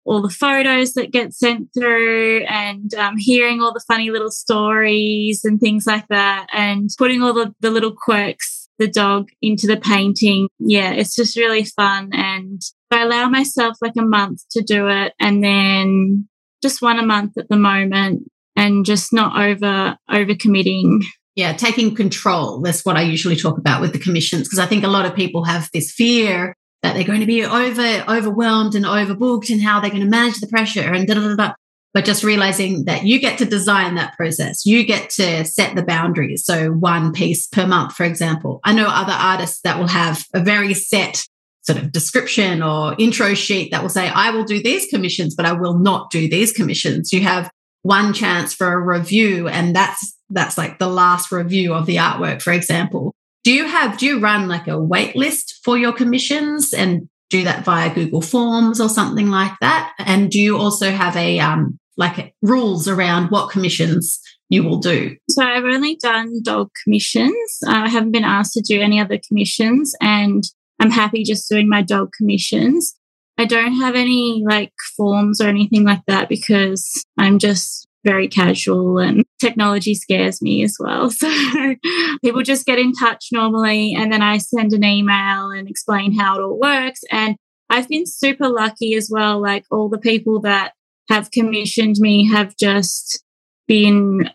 all 0.08 0.22
the 0.22 0.30
photos 0.30 0.93
that 0.93 1.12
get 1.12 1.34
sent 1.34 1.70
through 1.74 2.43
and 2.46 2.93
um, 2.96 3.17
hearing 3.17 3.62
all 3.62 3.74
the 3.74 3.84
funny 3.88 4.10
little 4.10 4.32
stories 4.32 5.41
and 5.43 5.60
things 5.60 5.86
like 5.86 6.08
that 6.08 6.48
and 6.54 6.89
putting 6.98 7.22
all 7.22 7.34
the, 7.34 7.54
the 7.60 7.70
little 7.70 7.93
quirks 7.93 8.70
the 8.80 8.88
dog 8.88 9.30
into 9.41 9.67
the 9.67 9.78
painting. 9.78 10.48
Yeah, 10.60 10.91
it's 10.91 11.15
just 11.15 11.36
really 11.36 11.65
fun. 11.65 12.12
And 12.13 12.62
I 12.91 13.04
allow 13.04 13.28
myself 13.28 13.78
like 13.82 13.96
a 13.98 14.04
month 14.04 14.41
to 14.52 14.62
do 14.62 14.88
it 14.88 15.13
and 15.20 15.43
then 15.43 16.28
just 16.62 16.82
one 16.82 17.00
a 17.00 17.06
month 17.06 17.38
at 17.38 17.50
the 17.50 17.58
moment 17.58 18.24
and 18.56 18.86
just 18.86 19.13
not 19.13 19.39
over 19.39 19.98
over 20.10 20.36
committing. 20.36 21.02
Yeah, 21.36 21.54
taking 21.54 21.93
control. 21.93 22.62
That's 22.62 22.84
what 22.84 22.98
I 22.98 23.02
usually 23.02 23.36
talk 23.36 23.58
about 23.58 23.82
with 23.82 23.93
the 23.93 24.00
commissions 24.00 24.48
because 24.48 24.60
I 24.60 24.65
think 24.65 24.84
a 24.84 24.88
lot 24.88 25.06
of 25.06 25.15
people 25.15 25.43
have 25.43 25.70
this 25.74 25.91
fear 25.91 26.56
that 26.84 26.94
they're 26.94 27.04
going 27.04 27.22
to 27.22 27.26
be 27.26 27.44
over 27.44 28.04
overwhelmed 28.08 28.76
and 28.76 28.86
overbooked 28.86 29.50
and 29.50 29.62
how 29.62 29.80
they're 29.80 29.90
going 29.90 30.04
to 30.04 30.10
manage 30.10 30.40
the 30.40 30.48
pressure 30.48 30.82
and 30.94 31.08
da 31.08 31.16
da 31.16 31.22
da. 31.22 31.36
da 31.36 31.54
but 31.98 32.06
just 32.06 32.24
realizing 32.24 32.86
that 32.86 33.06
you 33.06 33.20
get 33.20 33.40
to 33.40 33.46
design 33.46 33.96
that 33.96 34.16
process. 34.16 34.68
You 34.68 34.86
get 34.86 35.10
to 35.12 35.44
set 35.46 35.76
the 35.76 35.82
boundaries. 35.82 36.46
So 36.46 36.70
one 36.70 37.12
piece 37.12 37.48
per 37.48 37.66
month, 37.66 37.94
for 37.94 38.04
example. 38.04 38.60
I 38.63 38.74
know 38.74 38.86
other 38.88 39.13
artists 39.13 39.62
that 39.62 39.80
will 39.80 39.88
have 39.88 40.24
a 40.32 40.40
very 40.40 40.76
set 40.76 41.26
sort 41.63 41.80
of 41.80 41.92
description 41.92 42.62
or 42.62 42.96
intro 43.00 43.34
sheet 43.34 43.72
that 43.72 43.82
will 43.82 43.90
say, 43.90 44.10
I 44.10 44.30
will 44.30 44.44
do 44.44 44.62
these 44.62 44.86
commissions, 44.86 45.34
but 45.34 45.48
I 45.48 45.54
will 45.54 45.80
not 45.80 46.12
do 46.12 46.30
these 46.30 46.54
commissions. 46.54 47.12
You 47.12 47.22
have 47.22 47.50
one 47.82 48.13
chance 48.13 48.54
for 48.54 48.74
a 48.74 48.80
review 48.80 49.48
and 49.48 49.76
that's 49.76 50.16
that's 50.30 50.56
like 50.58 50.78
the 50.78 50.90
last 50.90 51.32
review 51.32 51.74
of 51.74 51.88
the 51.88 51.96
artwork, 51.96 52.44
for 52.44 52.54
example. 52.54 53.16
Do 53.48 53.54
you 53.54 53.66
have 53.66 53.98
do 53.98 54.06
you 54.06 54.20
run 54.20 54.50
like 54.50 54.68
a 54.68 54.78
wait 54.78 55.16
list 55.16 55.62
for 55.64 55.78
your 55.78 55.94
commissions 55.94 56.74
and 56.74 57.08
do 57.30 57.46
that 57.46 57.64
via 57.64 57.96
Google 57.96 58.22
Forms 58.22 58.82
or 58.82 58.90
something 58.90 59.30
like 59.30 59.54
that? 59.62 59.94
And 60.00 60.30
do 60.30 60.38
you 60.38 60.58
also 60.58 60.92
have 60.92 61.16
a 61.16 61.40
um, 61.40 61.80
like 61.96 62.36
rules 62.42 62.90
around 62.90 63.30
what 63.30 63.50
commissions 63.50 64.20
you 64.50 64.66
will 64.66 64.80
do? 64.80 65.16
So 65.30 65.46
I've 65.46 65.64
only 65.64 65.96
done 65.96 66.44
dog 66.44 66.72
commissions. 66.84 67.38
I 67.66 67.88
haven't 67.88 68.12
been 68.12 68.26
asked 68.26 68.52
to 68.56 68.62
do 68.62 68.82
any 68.82 69.00
other 69.00 69.18
commissions, 69.26 69.96
and 70.02 70.44
I'm 70.82 70.92
happy 70.92 71.24
just 71.24 71.50
doing 71.50 71.70
my 71.70 71.84
dog 71.84 72.12
commissions. 72.18 72.98
I 73.38 73.46
don't 73.46 73.76
have 73.76 73.96
any 73.96 74.44
like 74.46 74.74
forms 74.98 75.40
or 75.40 75.48
anything 75.48 75.86
like 75.86 76.02
that 76.08 76.28
because 76.28 77.02
I'm 77.18 77.40
just 77.40 77.87
very 78.04 78.28
casual 78.28 79.00
and 79.00 79.24
technology 79.40 79.94
scares 79.94 80.42
me 80.42 80.64
as 80.64 80.78
well. 80.80 81.12
So 81.18 81.76
people 82.24 82.42
just 82.42 82.66
get 82.66 82.80
in 82.80 82.94
touch 82.94 83.28
normally 83.32 83.94
and 83.96 84.12
then 84.12 84.22
I 84.22 84.38
send 84.38 84.74
an 84.74 84.84
email 84.84 85.50
and 85.52 85.68
explain 85.70 86.18
how 86.18 86.38
it 86.38 86.42
all 86.42 86.60
works. 86.60 87.02
And 87.12 87.36
I've 87.70 87.88
been 87.88 88.06
super 88.06 88.48
lucky 88.48 88.96
as 88.96 89.10
well. 89.12 89.42
Like 89.42 89.66
all 89.72 89.90
the 89.90 89.98
people 89.98 90.40
that 90.42 90.74
have 91.10 91.32
commissioned 91.32 91.96
me 92.00 92.30
have 92.30 92.56
just 92.58 93.24
been 93.68 94.30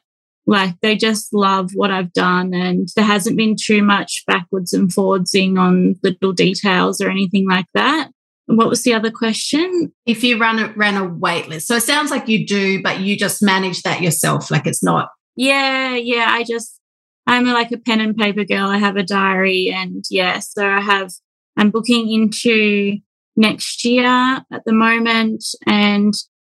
like 0.46 0.74
they 0.82 0.96
just 0.96 1.32
love 1.32 1.70
what 1.74 1.90
I've 1.90 2.12
done 2.12 2.52
and 2.52 2.88
there 2.96 3.04
hasn't 3.04 3.36
been 3.36 3.56
too 3.60 3.82
much 3.82 4.24
backwards 4.26 4.72
and 4.72 4.90
forwardsing 4.90 5.58
on 5.58 5.94
little 6.02 6.32
details 6.32 7.00
or 7.00 7.08
anything 7.08 7.48
like 7.48 7.66
that. 7.74 8.10
What 8.46 8.68
was 8.68 8.82
the 8.82 8.94
other 8.94 9.10
question? 9.10 9.92
If 10.04 10.24
you 10.24 10.38
run 10.38 10.58
a, 10.58 10.72
ran 10.74 10.96
a 10.96 11.08
wait 11.08 11.48
list. 11.48 11.68
So 11.68 11.76
it 11.76 11.82
sounds 11.82 12.10
like 12.10 12.28
you 12.28 12.46
do, 12.46 12.82
but 12.82 13.00
you 13.00 13.16
just 13.16 13.42
manage 13.42 13.82
that 13.82 14.02
yourself. 14.02 14.50
Like 14.50 14.66
it's 14.66 14.82
not. 14.82 15.10
Yeah, 15.36 15.94
yeah. 15.94 16.26
I 16.28 16.44
just, 16.44 16.78
I'm 17.26 17.44
like 17.46 17.70
a 17.72 17.78
pen 17.78 18.00
and 18.00 18.16
paper 18.16 18.44
girl. 18.44 18.68
I 18.68 18.78
have 18.78 18.96
a 18.96 19.02
diary 19.02 19.72
and 19.72 20.04
yeah, 20.10 20.40
so 20.40 20.66
I 20.66 20.80
have, 20.80 21.12
I'm 21.56 21.70
booking 21.70 22.10
into 22.10 22.98
next 23.36 23.84
year 23.84 24.06
at 24.06 24.64
the 24.66 24.72
moment 24.72 25.44
and 25.66 26.12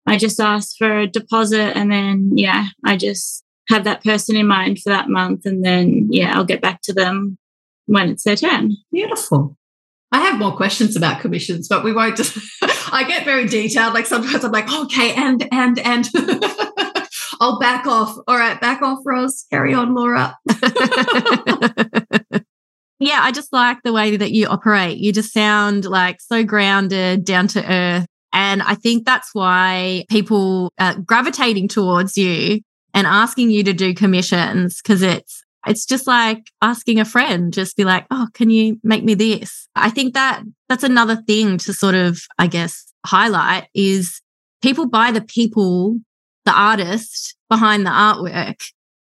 I 0.06 0.18
just 0.18 0.40
ask 0.40 0.76
for 0.76 0.98
a 0.98 1.06
deposit 1.06 1.76
and 1.76 1.90
then, 1.90 2.32
yeah, 2.34 2.66
I 2.84 2.96
just 2.96 3.44
have 3.68 3.84
that 3.84 4.04
person 4.04 4.36
in 4.36 4.46
mind 4.46 4.80
for 4.80 4.90
that 4.90 5.08
month. 5.08 5.46
And 5.46 5.64
then, 5.64 6.08
yeah, 6.10 6.36
I'll 6.36 6.44
get 6.44 6.60
back 6.60 6.80
to 6.82 6.92
them 6.92 7.38
when 7.86 8.10
it's 8.10 8.24
their 8.24 8.36
turn. 8.36 8.76
Beautiful. 8.92 9.56
I 10.12 10.20
have 10.20 10.38
more 10.38 10.56
questions 10.56 10.96
about 10.96 11.20
commissions, 11.20 11.68
but 11.68 11.84
we 11.84 11.92
won't. 11.92 12.16
Just, 12.16 12.38
I 12.92 13.04
get 13.06 13.24
very 13.24 13.46
detailed. 13.46 13.94
Like 13.94 14.06
sometimes 14.06 14.44
I'm 14.44 14.52
like, 14.52 14.72
okay, 14.72 15.14
and, 15.14 15.46
and, 15.52 15.78
and. 15.80 16.08
I'll 17.40 17.58
back 17.58 17.86
off. 17.86 18.16
All 18.26 18.36
right, 18.36 18.60
back 18.60 18.82
off, 18.82 19.00
Ros. 19.04 19.44
Carry 19.50 19.74
on, 19.74 19.94
Laura. 19.94 20.36
yeah, 22.98 23.20
I 23.22 23.30
just 23.32 23.52
like 23.52 23.78
the 23.82 23.92
way 23.92 24.16
that 24.16 24.32
you 24.32 24.46
operate. 24.46 24.98
You 24.98 25.12
just 25.12 25.32
sound 25.32 25.84
like 25.84 26.20
so 26.20 26.44
grounded, 26.44 27.24
down 27.24 27.48
to 27.48 27.70
earth. 27.70 28.06
And 28.32 28.62
I 28.62 28.74
think 28.74 29.04
that's 29.04 29.30
why 29.34 30.04
people 30.08 30.72
are 30.78 30.94
gravitating 30.98 31.68
towards 31.68 32.16
you 32.16 32.60
and 32.94 33.06
asking 33.06 33.50
you 33.50 33.62
to 33.64 33.72
do 33.72 33.94
commissions 33.94 34.80
because 34.82 35.02
it's 35.02 35.42
it's 35.66 35.86
just 35.86 36.06
like 36.06 36.50
asking 36.62 37.00
a 37.00 37.04
friend 37.04 37.52
just 37.52 37.76
be 37.76 37.84
like 37.84 38.06
oh 38.10 38.28
can 38.34 38.50
you 38.50 38.78
make 38.82 39.04
me 39.04 39.14
this? 39.14 39.68
I 39.74 39.90
think 39.90 40.14
that 40.14 40.42
that's 40.68 40.84
another 40.84 41.16
thing 41.16 41.58
to 41.58 41.72
sort 41.72 41.94
of 41.94 42.20
i 42.38 42.46
guess 42.46 42.92
highlight 43.04 43.68
is 43.74 44.20
people 44.62 44.86
buy 44.88 45.10
the 45.10 45.20
people 45.20 45.98
the 46.44 46.52
artist 46.52 47.36
behind 47.48 47.84
the 47.84 47.90
artwork. 47.90 48.62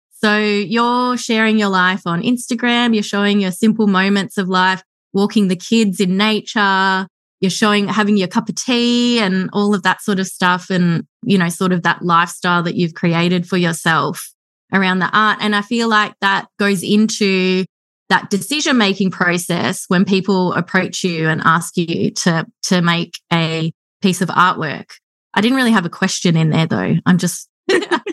So 0.09 0.39
you're 0.39 1.17
sharing 1.17 1.59
your 1.59 1.69
life 1.69 2.01
on 2.05 2.21
instagram 2.21 2.93
you're 2.93 3.03
showing 3.03 3.39
your 3.39 3.51
simple 3.51 3.87
moments 3.87 4.37
of 4.37 4.47
life 4.47 4.83
walking 5.13 5.47
the 5.47 5.55
kids 5.55 5.99
in 5.99 6.17
nature 6.17 7.07
you're 7.39 7.51
showing 7.51 7.87
having 7.87 8.17
your 8.17 8.27
cup 8.27 8.49
of 8.49 8.55
tea 8.55 9.19
and 9.19 9.49
all 9.53 9.75
of 9.75 9.83
that 9.83 10.01
sort 10.01 10.19
of 10.19 10.27
stuff 10.27 10.69
and 10.69 11.05
you 11.23 11.37
know 11.37 11.49
sort 11.49 11.71
of 11.71 11.83
that 11.83 12.01
lifestyle 12.01 12.63
that 12.63 12.75
you've 12.75 12.93
created 12.93 13.47
for 13.47 13.57
yourself 13.57 14.33
around 14.73 14.99
the 14.99 15.09
art. 15.11 15.39
And 15.41 15.55
i 15.55 15.61
feel 15.61 15.87
like 15.87 16.13
that 16.21 16.47
goes 16.59 16.83
into 16.83 17.65
that 18.09 18.29
decision 18.29 18.77
making 18.77 19.11
process 19.11 19.85
when 19.87 20.05
people 20.05 20.53
approach 20.53 21.03
you 21.03 21.27
and 21.27 21.41
ask 21.43 21.75
you 21.77 22.11
to 22.11 22.45
to 22.63 22.81
make 22.81 23.19
a 23.31 23.71
piece 24.01 24.21
of 24.21 24.29
artwork. 24.29 24.91
I 25.33 25.41
didn't 25.41 25.57
really 25.57 25.71
have 25.71 25.85
a 25.85 25.89
question 25.89 26.37
in 26.37 26.49
there 26.49 26.67
though. 26.67 26.95
I'm 27.05 27.17
just 27.17 27.49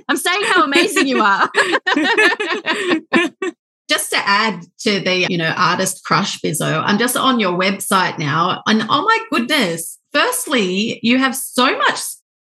i'm 0.09 0.17
saying 0.17 0.43
how 0.45 0.65
amazing 0.65 1.07
you 1.07 1.21
are. 1.23 1.49
Just 3.87 4.11
to 4.13 4.17
add 4.17 4.63
to 4.79 5.01
the, 5.01 5.27
you 5.29 5.37
know, 5.37 5.53
artist 5.55 6.05
crush 6.05 6.41
Bizzo, 6.41 6.83
I'm 6.87 6.97
just 6.97 7.19
on 7.19 7.39
your 7.39 7.53
website 7.53 8.19
now. 8.19 8.63
And 8.67 8.83
oh 8.89 9.03
my 9.03 9.19
goodness, 9.31 9.99
firstly, 10.11 11.01
you 11.03 11.19
have 11.19 11.37
so 11.37 11.77
much 11.77 12.01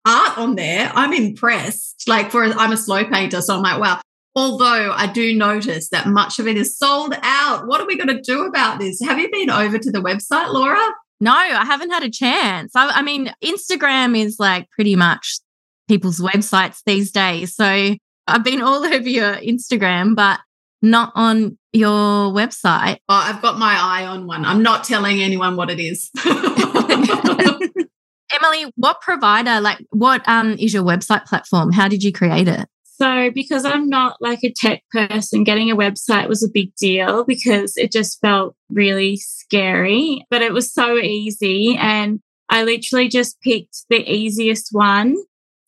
art 0.05 0.37
on 0.37 0.55
there. 0.55 0.91
I'm 0.93 1.13
impressed. 1.13 2.03
Like 2.07 2.31
for 2.31 2.43
I'm 2.43 2.71
a 2.71 2.77
slow 2.77 3.05
painter, 3.05 3.41
so 3.41 3.55
I'm 3.55 3.61
like, 3.61 3.79
wow. 3.79 4.01
Although 4.35 4.91
I 4.91 5.07
do 5.07 5.35
notice 5.35 5.89
that 5.89 6.07
much 6.07 6.39
of 6.39 6.47
it 6.47 6.57
is 6.57 6.77
sold 6.77 7.13
out. 7.21 7.67
What 7.67 7.81
are 7.81 7.85
we 7.85 7.95
going 7.95 8.15
to 8.15 8.21
do 8.21 8.45
about 8.45 8.79
this? 8.79 8.99
Have 9.01 9.19
you 9.19 9.29
been 9.29 9.51
over 9.51 9.77
to 9.77 9.91
the 9.91 9.99
website, 9.99 10.51
Laura? 10.51 10.81
No, 11.19 11.31
I 11.31 11.63
haven't 11.63 11.91
had 11.91 12.01
a 12.01 12.09
chance. 12.09 12.75
I, 12.75 12.89
I 12.89 13.01
mean, 13.03 13.31
Instagram 13.43 14.19
is 14.19 14.37
like 14.39 14.69
pretty 14.71 14.95
much 14.95 15.39
people's 15.87 16.19
websites 16.19 16.79
these 16.87 17.11
days. 17.11 17.55
So 17.55 17.95
I've 18.25 18.43
been 18.43 18.63
all 18.63 18.83
over 18.93 19.07
your 19.07 19.35
Instagram, 19.35 20.15
but 20.15 20.39
not 20.81 21.11
on 21.15 21.57
your 21.71 22.31
website? 22.31 22.97
Oh, 23.09 23.15
I've 23.15 23.41
got 23.41 23.57
my 23.57 23.75
eye 23.79 24.05
on 24.05 24.27
one. 24.27 24.45
I'm 24.45 24.61
not 24.61 24.83
telling 24.83 25.21
anyone 25.21 25.55
what 25.55 25.71
it 25.71 25.79
is. 25.79 26.11
Emily, 28.33 28.71
what 28.75 29.01
provider, 29.01 29.61
like 29.61 29.85
what 29.91 30.27
um 30.27 30.53
is 30.53 30.73
your 30.73 30.83
website 30.83 31.25
platform? 31.25 31.71
How 31.71 31.87
did 31.87 32.03
you 32.03 32.11
create 32.11 32.47
it? 32.47 32.67
So, 32.95 33.31
because 33.33 33.65
I'm 33.65 33.89
not 33.89 34.17
like 34.21 34.43
a 34.43 34.53
tech 34.55 34.83
person, 34.91 35.43
getting 35.43 35.71
a 35.71 35.75
website 35.75 36.29
was 36.29 36.43
a 36.43 36.51
big 36.51 36.75
deal 36.75 37.23
because 37.25 37.75
it 37.75 37.91
just 37.91 38.21
felt 38.21 38.55
really 38.69 39.17
scary, 39.17 40.25
but 40.29 40.41
it 40.41 40.53
was 40.53 40.71
so 40.71 40.97
easy. 40.97 41.75
And 41.79 42.19
I 42.49 42.63
literally 42.63 43.07
just 43.07 43.41
picked 43.41 43.85
the 43.89 44.09
easiest 44.09 44.69
one 44.71 45.15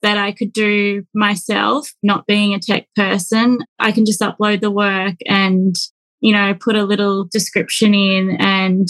that 0.03 0.19
I 0.19 0.33
could 0.33 0.53
do 0.53 1.03
myself, 1.15 1.91
not 2.03 2.27
being 2.27 2.53
a 2.53 2.59
tech 2.59 2.85
person. 2.95 3.57
I 3.79 3.91
can 3.91 4.05
just 4.05 4.21
upload 4.21 4.61
the 4.61 4.69
work 4.69 5.15
and, 5.25 5.75
you 6.21 6.31
know, 6.31 6.53
put 6.53 6.75
a 6.75 6.83
little 6.83 7.25
description 7.25 7.95
in 7.95 8.37
and 8.39 8.87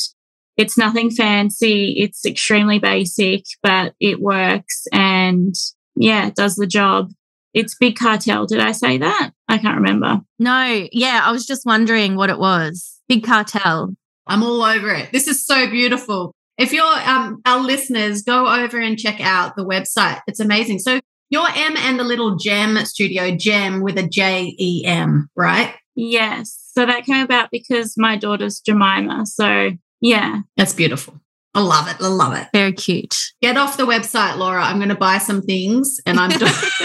it's 0.57 0.77
nothing 0.77 1.11
fancy. 1.11 1.95
It's 1.97 2.25
extremely 2.25 2.79
basic, 2.79 3.45
but 3.61 3.93
it 3.99 4.21
works 4.21 4.85
and 4.91 5.53
yeah, 5.95 6.27
it 6.27 6.35
does 6.35 6.55
the 6.55 6.67
job. 6.67 7.11
It's 7.53 7.75
Big 7.75 7.95
Cartel. 7.97 8.45
Did 8.45 8.59
I 8.59 8.73
say 8.73 8.97
that? 8.97 9.31
I 9.47 9.57
can't 9.57 9.77
remember. 9.77 10.21
No. 10.39 10.87
Yeah. 10.91 11.21
I 11.23 11.31
was 11.31 11.45
just 11.45 11.65
wondering 11.65 12.15
what 12.15 12.29
it 12.29 12.37
was. 12.37 12.99
Big 13.07 13.23
Cartel. 13.23 13.95
I'm 14.27 14.43
all 14.43 14.61
over 14.61 14.89
it. 14.89 15.11
This 15.13 15.27
is 15.27 15.45
so 15.45 15.69
beautiful. 15.69 16.33
If 16.57 16.73
you're 16.73 16.83
um, 16.85 17.41
our 17.45 17.61
listeners, 17.61 18.23
go 18.23 18.47
over 18.47 18.79
and 18.79 18.97
check 18.97 19.21
out 19.21 19.55
the 19.55 19.65
website. 19.65 20.19
It's 20.27 20.39
amazing. 20.39 20.79
So 20.79 20.99
your 21.29 21.47
M 21.47 21.77
and 21.77 21.99
the 21.99 22.03
little 22.03 22.35
Jem 22.35 22.77
studio, 22.85 23.35
Jem 23.35 23.81
with 23.81 23.97
a 23.97 24.07
J 24.07 24.55
E 24.59 24.83
M, 24.85 25.29
right? 25.35 25.75
Yes. 25.95 26.71
So 26.73 26.85
that 26.85 27.05
came 27.05 27.23
about 27.23 27.49
because 27.51 27.95
my 27.97 28.17
daughter's 28.17 28.59
Jemima. 28.59 29.25
So 29.25 29.71
yeah. 30.05 30.41
That's 30.55 30.73
beautiful. 30.73 31.19
I 31.55 31.61
love 31.61 31.87
it. 31.87 31.95
I 31.99 32.07
love 32.07 32.35
it. 32.35 32.47
Very 32.53 32.73
cute. 32.73 33.15
Get 33.41 33.57
off 33.57 33.77
the 33.77 33.85
website, 33.85 34.37
Laura. 34.37 34.61
I'm 34.63 34.77
going 34.77 34.89
to 34.89 34.95
buy 34.95 35.17
some 35.17 35.41
things 35.41 35.99
and 36.05 36.19
I'm, 36.19 36.29
do- 36.29 36.45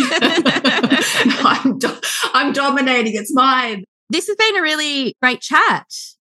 I'm, 1.45 1.79
do- 1.79 2.01
I'm 2.33 2.53
dominating. 2.53 3.15
It's 3.15 3.35
mine. 3.35 3.85
This 4.09 4.27
has 4.29 4.37
been 4.37 4.57
a 4.57 4.63
really 4.63 5.15
great 5.21 5.41
chat. 5.41 5.87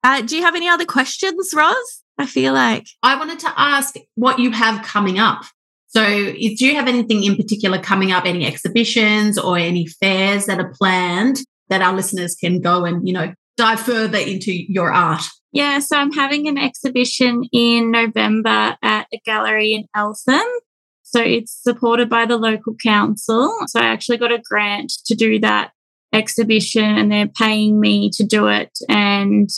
Uh, 0.02 0.20
do 0.20 0.36
you 0.36 0.42
have 0.42 0.54
any 0.54 0.68
other 0.68 0.84
questions, 0.84 1.54
Ros? 1.56 2.02
I 2.18 2.26
feel 2.26 2.52
like 2.52 2.86
I 3.02 3.18
wanted 3.18 3.38
to 3.40 3.52
ask 3.56 3.94
what 4.16 4.38
you 4.38 4.50
have 4.50 4.84
coming 4.84 5.18
up. 5.18 5.42
So, 5.86 6.04
do 6.04 6.66
you 6.66 6.74
have 6.74 6.88
anything 6.88 7.22
in 7.22 7.36
particular 7.36 7.78
coming 7.78 8.12
up, 8.12 8.26
any 8.26 8.44
exhibitions 8.46 9.38
or 9.38 9.56
any 9.56 9.86
fairs 9.86 10.46
that 10.46 10.58
are 10.60 10.74
planned 10.78 11.38
that 11.68 11.82
our 11.82 11.94
listeners 11.94 12.34
can 12.34 12.60
go 12.60 12.84
and, 12.84 13.06
you 13.06 13.14
know, 13.14 13.32
dive 13.56 13.80
further 13.80 14.18
into 14.18 14.52
your 14.52 14.92
art? 14.92 15.22
Yeah, 15.54 15.78
so 15.78 15.96
I'm 15.96 16.10
having 16.10 16.48
an 16.48 16.58
exhibition 16.58 17.44
in 17.52 17.92
November 17.92 18.76
at 18.82 19.06
a 19.14 19.20
gallery 19.24 19.72
in 19.72 19.84
Eltham. 19.94 20.42
So 21.04 21.20
it's 21.22 21.62
supported 21.62 22.10
by 22.10 22.26
the 22.26 22.36
local 22.36 22.74
council. 22.82 23.56
So 23.68 23.78
I 23.78 23.84
actually 23.84 24.18
got 24.18 24.32
a 24.32 24.42
grant 24.44 24.92
to 25.06 25.14
do 25.14 25.38
that 25.38 25.70
exhibition 26.12 26.84
and 26.84 27.10
they're 27.10 27.28
paying 27.28 27.78
me 27.78 28.10
to 28.14 28.24
do 28.24 28.48
it. 28.48 28.76
And 28.88 29.48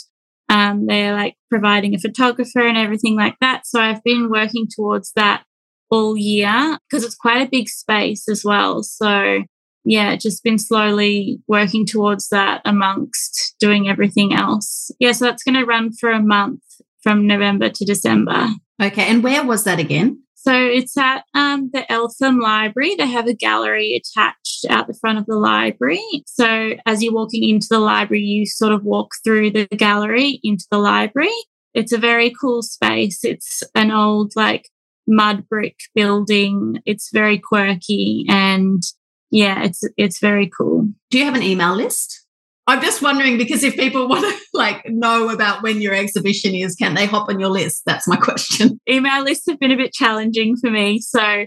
um, 0.49 0.85
they're 0.85 1.15
like 1.15 1.33
providing 1.49 1.95
a 1.95 1.99
photographer 1.99 2.61
and 2.61 2.77
everything 2.77 3.15
like 3.15 3.35
that. 3.41 3.65
So 3.65 3.81
I've 3.81 4.03
been 4.03 4.29
working 4.29 4.67
towards 4.73 5.11
that 5.15 5.45
all 5.89 6.15
year 6.15 6.77
because 6.87 7.03
it's 7.03 7.15
quite 7.15 7.41
a 7.41 7.49
big 7.49 7.69
space 7.69 8.29
as 8.29 8.45
well. 8.45 8.83
So 8.83 9.41
yeah, 9.87 10.15
just 10.15 10.43
been 10.43 10.59
slowly 10.59 11.39
working 11.47 11.85
towards 11.85 12.29
that 12.29 12.61
amongst 12.65 13.55
doing 13.59 13.87
everything 13.87 14.33
else. 14.33 14.91
Yeah, 14.99 15.13
so 15.13 15.25
that's 15.25 15.43
going 15.43 15.55
to 15.55 15.65
run 15.65 15.93
for 15.93 16.11
a 16.11 16.21
month 16.21 16.61
from 17.01 17.25
November 17.25 17.69
to 17.69 17.85
December. 17.85 18.49
Okay, 18.81 19.03
and 19.03 19.23
where 19.23 19.43
was 19.45 19.63
that 19.63 19.79
again? 19.79 20.21
So 20.35 20.53
it's 20.53 20.95
at 20.97 21.23
um, 21.33 21.71
the 21.73 21.91
Eltham 21.91 22.39
Library. 22.39 22.95
They 22.95 23.07
have 23.07 23.27
a 23.27 23.33
gallery 23.33 24.01
attached 24.01 24.65
out 24.69 24.87
the 24.87 24.93
front 24.93 25.17
of 25.17 25.25
the 25.25 25.35
library. 25.35 26.01
So 26.25 26.73
as 26.85 27.03
you're 27.03 27.13
walking 27.13 27.47
into 27.47 27.67
the 27.69 27.79
library, 27.79 28.21
you 28.21 28.45
sort 28.45 28.71
of 28.71 28.83
walk 28.83 29.11
through 29.23 29.51
the 29.51 29.65
gallery 29.67 30.39
into 30.43 30.65
the 30.71 30.77
library. 30.77 31.35
It's 31.73 31.91
a 31.91 31.97
very 31.97 32.33
cool 32.39 32.61
space. 32.61 33.23
It's 33.23 33.61
an 33.75 33.91
old, 33.91 34.33
like, 34.35 34.69
mud 35.07 35.47
brick 35.49 35.75
building. 35.95 36.81
It's 36.85 37.09
very 37.11 37.39
quirky 37.39 38.25
and 38.29 38.83
yeah, 39.31 39.63
it's 39.63 39.83
it's 39.97 40.19
very 40.19 40.49
cool. 40.49 40.87
Do 41.09 41.17
you 41.17 41.25
have 41.25 41.35
an 41.35 41.43
email 41.43 41.75
list? 41.75 42.25
I'm 42.67 42.81
just 42.81 43.01
wondering 43.01 43.37
because 43.37 43.63
if 43.63 43.75
people 43.75 44.07
want 44.09 44.25
to 44.25 44.39
like 44.53 44.87
know 44.89 45.29
about 45.29 45.63
when 45.63 45.81
your 45.81 45.93
exhibition 45.93 46.53
is, 46.53 46.75
can 46.75 46.93
they 46.93 47.05
hop 47.05 47.29
on 47.29 47.39
your 47.39 47.49
list? 47.49 47.83
That's 47.85 48.07
my 48.07 48.15
question. 48.21 48.79
Email 48.89 49.23
lists 49.23 49.45
have 49.49 49.59
been 49.59 49.71
a 49.71 49.77
bit 49.77 49.93
challenging 49.93 50.55
for 50.57 50.69
me. 50.69 50.99
So 50.99 51.45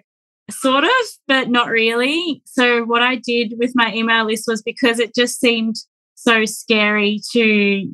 sort 0.51 0.85
of, 0.85 0.91
but 1.29 1.49
not 1.49 1.69
really. 1.69 2.43
So 2.47 2.85
what 2.85 3.03
I 3.03 3.17
did 3.17 3.55
with 3.59 3.73
my 3.75 3.93
email 3.93 4.27
list 4.27 4.45
was 4.47 4.63
because 4.63 4.99
it 4.99 5.15
just 5.15 5.39
seemed 5.39 5.77
so 6.15 6.45
scary 6.45 7.21
to 7.33 7.41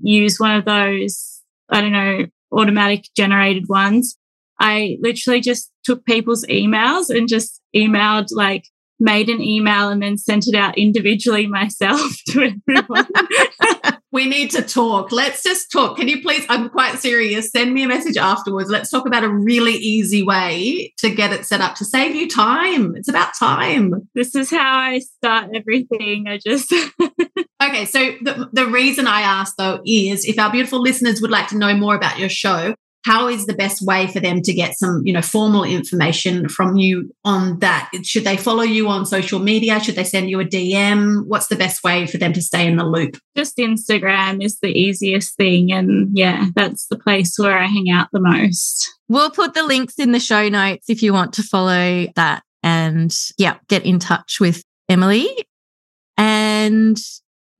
use 0.02 0.38
one 0.38 0.56
of 0.56 0.64
those, 0.64 1.42
I 1.70 1.80
don't 1.80 1.92
know, 1.92 2.26
automatic 2.52 3.04
generated 3.16 3.68
ones. 3.68 4.16
I 4.58 4.96
literally 5.00 5.40
just 5.40 5.70
took 5.84 6.04
people's 6.06 6.44
emails 6.46 7.10
and 7.10 7.28
just 7.28 7.60
emailed 7.74 8.28
like 8.30 8.64
made 8.98 9.28
an 9.28 9.42
email 9.42 9.88
and 9.88 10.02
then 10.02 10.16
sent 10.16 10.46
it 10.46 10.54
out 10.54 10.78
individually 10.78 11.46
myself 11.46 12.16
to 12.28 12.54
everyone. 12.68 13.06
we 14.12 14.26
need 14.26 14.50
to 14.50 14.62
talk. 14.62 15.12
Let's 15.12 15.42
just 15.42 15.70
talk. 15.70 15.98
Can 15.98 16.08
you 16.08 16.22
please? 16.22 16.46
I'm 16.48 16.70
quite 16.70 16.98
serious. 16.98 17.50
Send 17.50 17.74
me 17.74 17.82
a 17.82 17.88
message 17.88 18.16
afterwards. 18.16 18.70
Let's 18.70 18.90
talk 18.90 19.06
about 19.06 19.24
a 19.24 19.28
really 19.28 19.74
easy 19.74 20.22
way 20.22 20.94
to 20.98 21.10
get 21.10 21.32
it 21.32 21.44
set 21.44 21.60
up 21.60 21.74
to 21.76 21.84
save 21.84 22.14
you 22.14 22.28
time. 22.28 22.96
It's 22.96 23.08
about 23.08 23.34
time. 23.38 24.08
This 24.14 24.34
is 24.34 24.50
how 24.50 24.78
I 24.78 25.00
start 25.00 25.50
everything. 25.54 26.26
I 26.28 26.38
just. 26.38 26.72
okay. 27.62 27.84
So, 27.84 28.12
the, 28.22 28.48
the 28.52 28.66
reason 28.66 29.06
I 29.06 29.20
asked 29.20 29.56
though 29.58 29.80
is 29.84 30.24
if 30.24 30.38
our 30.38 30.50
beautiful 30.50 30.80
listeners 30.80 31.20
would 31.20 31.30
like 31.30 31.48
to 31.48 31.58
know 31.58 31.74
more 31.74 31.94
about 31.94 32.18
your 32.18 32.30
show, 32.30 32.74
how 33.06 33.28
is 33.28 33.46
the 33.46 33.54
best 33.54 33.86
way 33.86 34.08
for 34.08 34.18
them 34.18 34.42
to 34.42 34.52
get 34.52 34.76
some 34.76 35.00
you 35.04 35.12
know 35.12 35.22
formal 35.22 35.62
information 35.62 36.48
from 36.48 36.76
you 36.76 37.14
on 37.24 37.60
that? 37.60 37.88
Should 38.02 38.24
they 38.24 38.36
follow 38.36 38.64
you 38.64 38.88
on 38.88 39.06
social 39.06 39.38
media? 39.38 39.78
Should 39.78 39.94
they 39.94 40.04
send 40.04 40.28
you 40.28 40.40
a 40.40 40.44
dm 40.44 41.24
what's 41.26 41.46
the 41.46 41.56
best 41.56 41.84
way 41.84 42.06
for 42.06 42.18
them 42.18 42.32
to 42.32 42.42
stay 42.42 42.66
in 42.66 42.76
the 42.76 42.84
loop? 42.84 43.16
Just 43.36 43.56
instagram 43.58 44.44
is 44.44 44.58
the 44.60 44.72
easiest 44.76 45.36
thing 45.36 45.72
and 45.72 46.10
yeah 46.12 46.46
that's 46.56 46.88
the 46.88 46.98
place 46.98 47.38
where 47.38 47.56
i 47.56 47.66
hang 47.66 47.90
out 47.90 48.08
the 48.12 48.20
most. 48.20 48.92
We'll 49.08 49.30
put 49.30 49.54
the 49.54 49.62
links 49.62 50.00
in 50.00 50.10
the 50.10 50.18
show 50.18 50.48
notes 50.48 50.90
if 50.90 51.00
you 51.00 51.12
want 51.12 51.34
to 51.34 51.44
follow 51.44 52.08
that 52.16 52.42
and 52.64 53.14
yeah 53.38 53.58
get 53.68 53.86
in 53.86 54.00
touch 54.00 54.40
with 54.40 54.64
emily. 54.88 55.28
And 56.16 56.98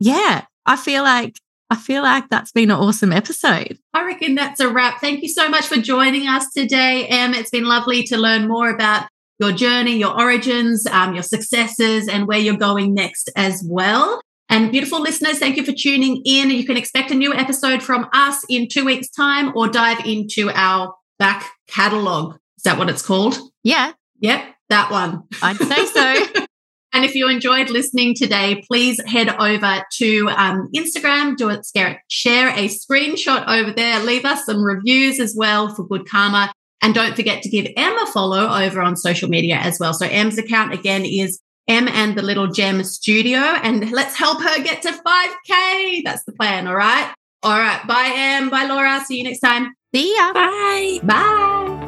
yeah 0.00 0.44
i 0.66 0.76
feel 0.76 1.04
like 1.04 1.38
I 1.70 1.76
feel 1.76 2.02
like 2.02 2.28
that's 2.28 2.52
been 2.52 2.70
an 2.70 2.76
awesome 2.76 3.12
episode. 3.12 3.78
I 3.92 4.04
reckon 4.04 4.34
that's 4.36 4.60
a 4.60 4.68
wrap. 4.68 5.00
Thank 5.00 5.22
you 5.22 5.28
so 5.28 5.48
much 5.48 5.66
for 5.66 5.76
joining 5.76 6.28
us 6.28 6.50
today, 6.52 7.06
Em. 7.06 7.34
It's 7.34 7.50
been 7.50 7.64
lovely 7.64 8.04
to 8.04 8.16
learn 8.16 8.46
more 8.46 8.70
about 8.70 9.08
your 9.38 9.52
journey, 9.52 9.96
your 9.96 10.18
origins, 10.18 10.86
um, 10.86 11.14
your 11.14 11.22
successes, 11.22 12.08
and 12.08 12.26
where 12.26 12.38
you're 12.38 12.56
going 12.56 12.94
next 12.94 13.30
as 13.36 13.62
well. 13.68 14.20
And 14.48 14.70
beautiful 14.70 15.00
listeners, 15.00 15.40
thank 15.40 15.56
you 15.56 15.64
for 15.64 15.72
tuning 15.72 16.22
in. 16.24 16.50
You 16.50 16.64
can 16.64 16.76
expect 16.76 17.10
a 17.10 17.14
new 17.14 17.34
episode 17.34 17.82
from 17.82 18.06
us 18.12 18.44
in 18.48 18.68
two 18.68 18.84
weeks' 18.84 19.10
time 19.10 19.52
or 19.56 19.68
dive 19.68 20.06
into 20.06 20.50
our 20.54 20.94
back 21.18 21.50
catalogue. 21.66 22.38
Is 22.56 22.62
that 22.62 22.78
what 22.78 22.88
it's 22.88 23.02
called? 23.02 23.38
Yeah. 23.64 23.92
Yep, 24.20 24.54
that 24.70 24.90
one. 24.90 25.24
I'd 25.42 25.56
say 25.56 25.86
so. 25.86 26.46
And 26.96 27.04
if 27.04 27.14
you 27.14 27.28
enjoyed 27.28 27.68
listening 27.68 28.14
today, 28.14 28.64
please 28.66 28.98
head 29.06 29.28
over 29.28 29.84
to 29.98 30.30
um, 30.30 30.70
Instagram, 30.74 31.36
do 31.36 31.50
it, 31.50 31.66
scare, 31.66 32.02
share 32.08 32.48
a 32.48 32.68
screenshot 32.68 33.46
over 33.46 33.70
there, 33.70 34.02
leave 34.02 34.24
us 34.24 34.46
some 34.46 34.64
reviews 34.64 35.20
as 35.20 35.34
well 35.36 35.68
for 35.74 35.86
good 35.86 36.08
karma. 36.08 36.50
And 36.80 36.94
don't 36.94 37.14
forget 37.14 37.42
to 37.42 37.50
give 37.50 37.66
Em 37.76 37.98
a 37.98 38.06
follow 38.06 38.48
over 38.48 38.80
on 38.80 38.96
social 38.96 39.28
media 39.28 39.56
as 39.56 39.78
well. 39.78 39.92
So 39.92 40.06
Em's 40.06 40.38
account 40.38 40.72
again 40.72 41.04
is 41.04 41.38
M 41.68 41.86
and 41.86 42.16
the 42.16 42.22
Little 42.22 42.46
Jem 42.46 42.82
Studio. 42.82 43.40
And 43.40 43.90
let's 43.90 44.16
help 44.16 44.42
her 44.42 44.62
get 44.62 44.80
to 44.80 44.92
5K. 44.92 46.00
That's 46.02 46.24
the 46.24 46.32
plan. 46.32 46.66
All 46.66 46.76
right. 46.76 47.12
All 47.42 47.58
right. 47.58 47.86
Bye, 47.86 48.12
Em. 48.14 48.48
Bye, 48.48 48.64
Laura. 48.64 49.02
See 49.04 49.18
you 49.18 49.24
next 49.24 49.40
time. 49.40 49.74
See 49.94 50.16
ya. 50.16 50.32
Bye. 50.32 51.00
Bye. 51.02 51.85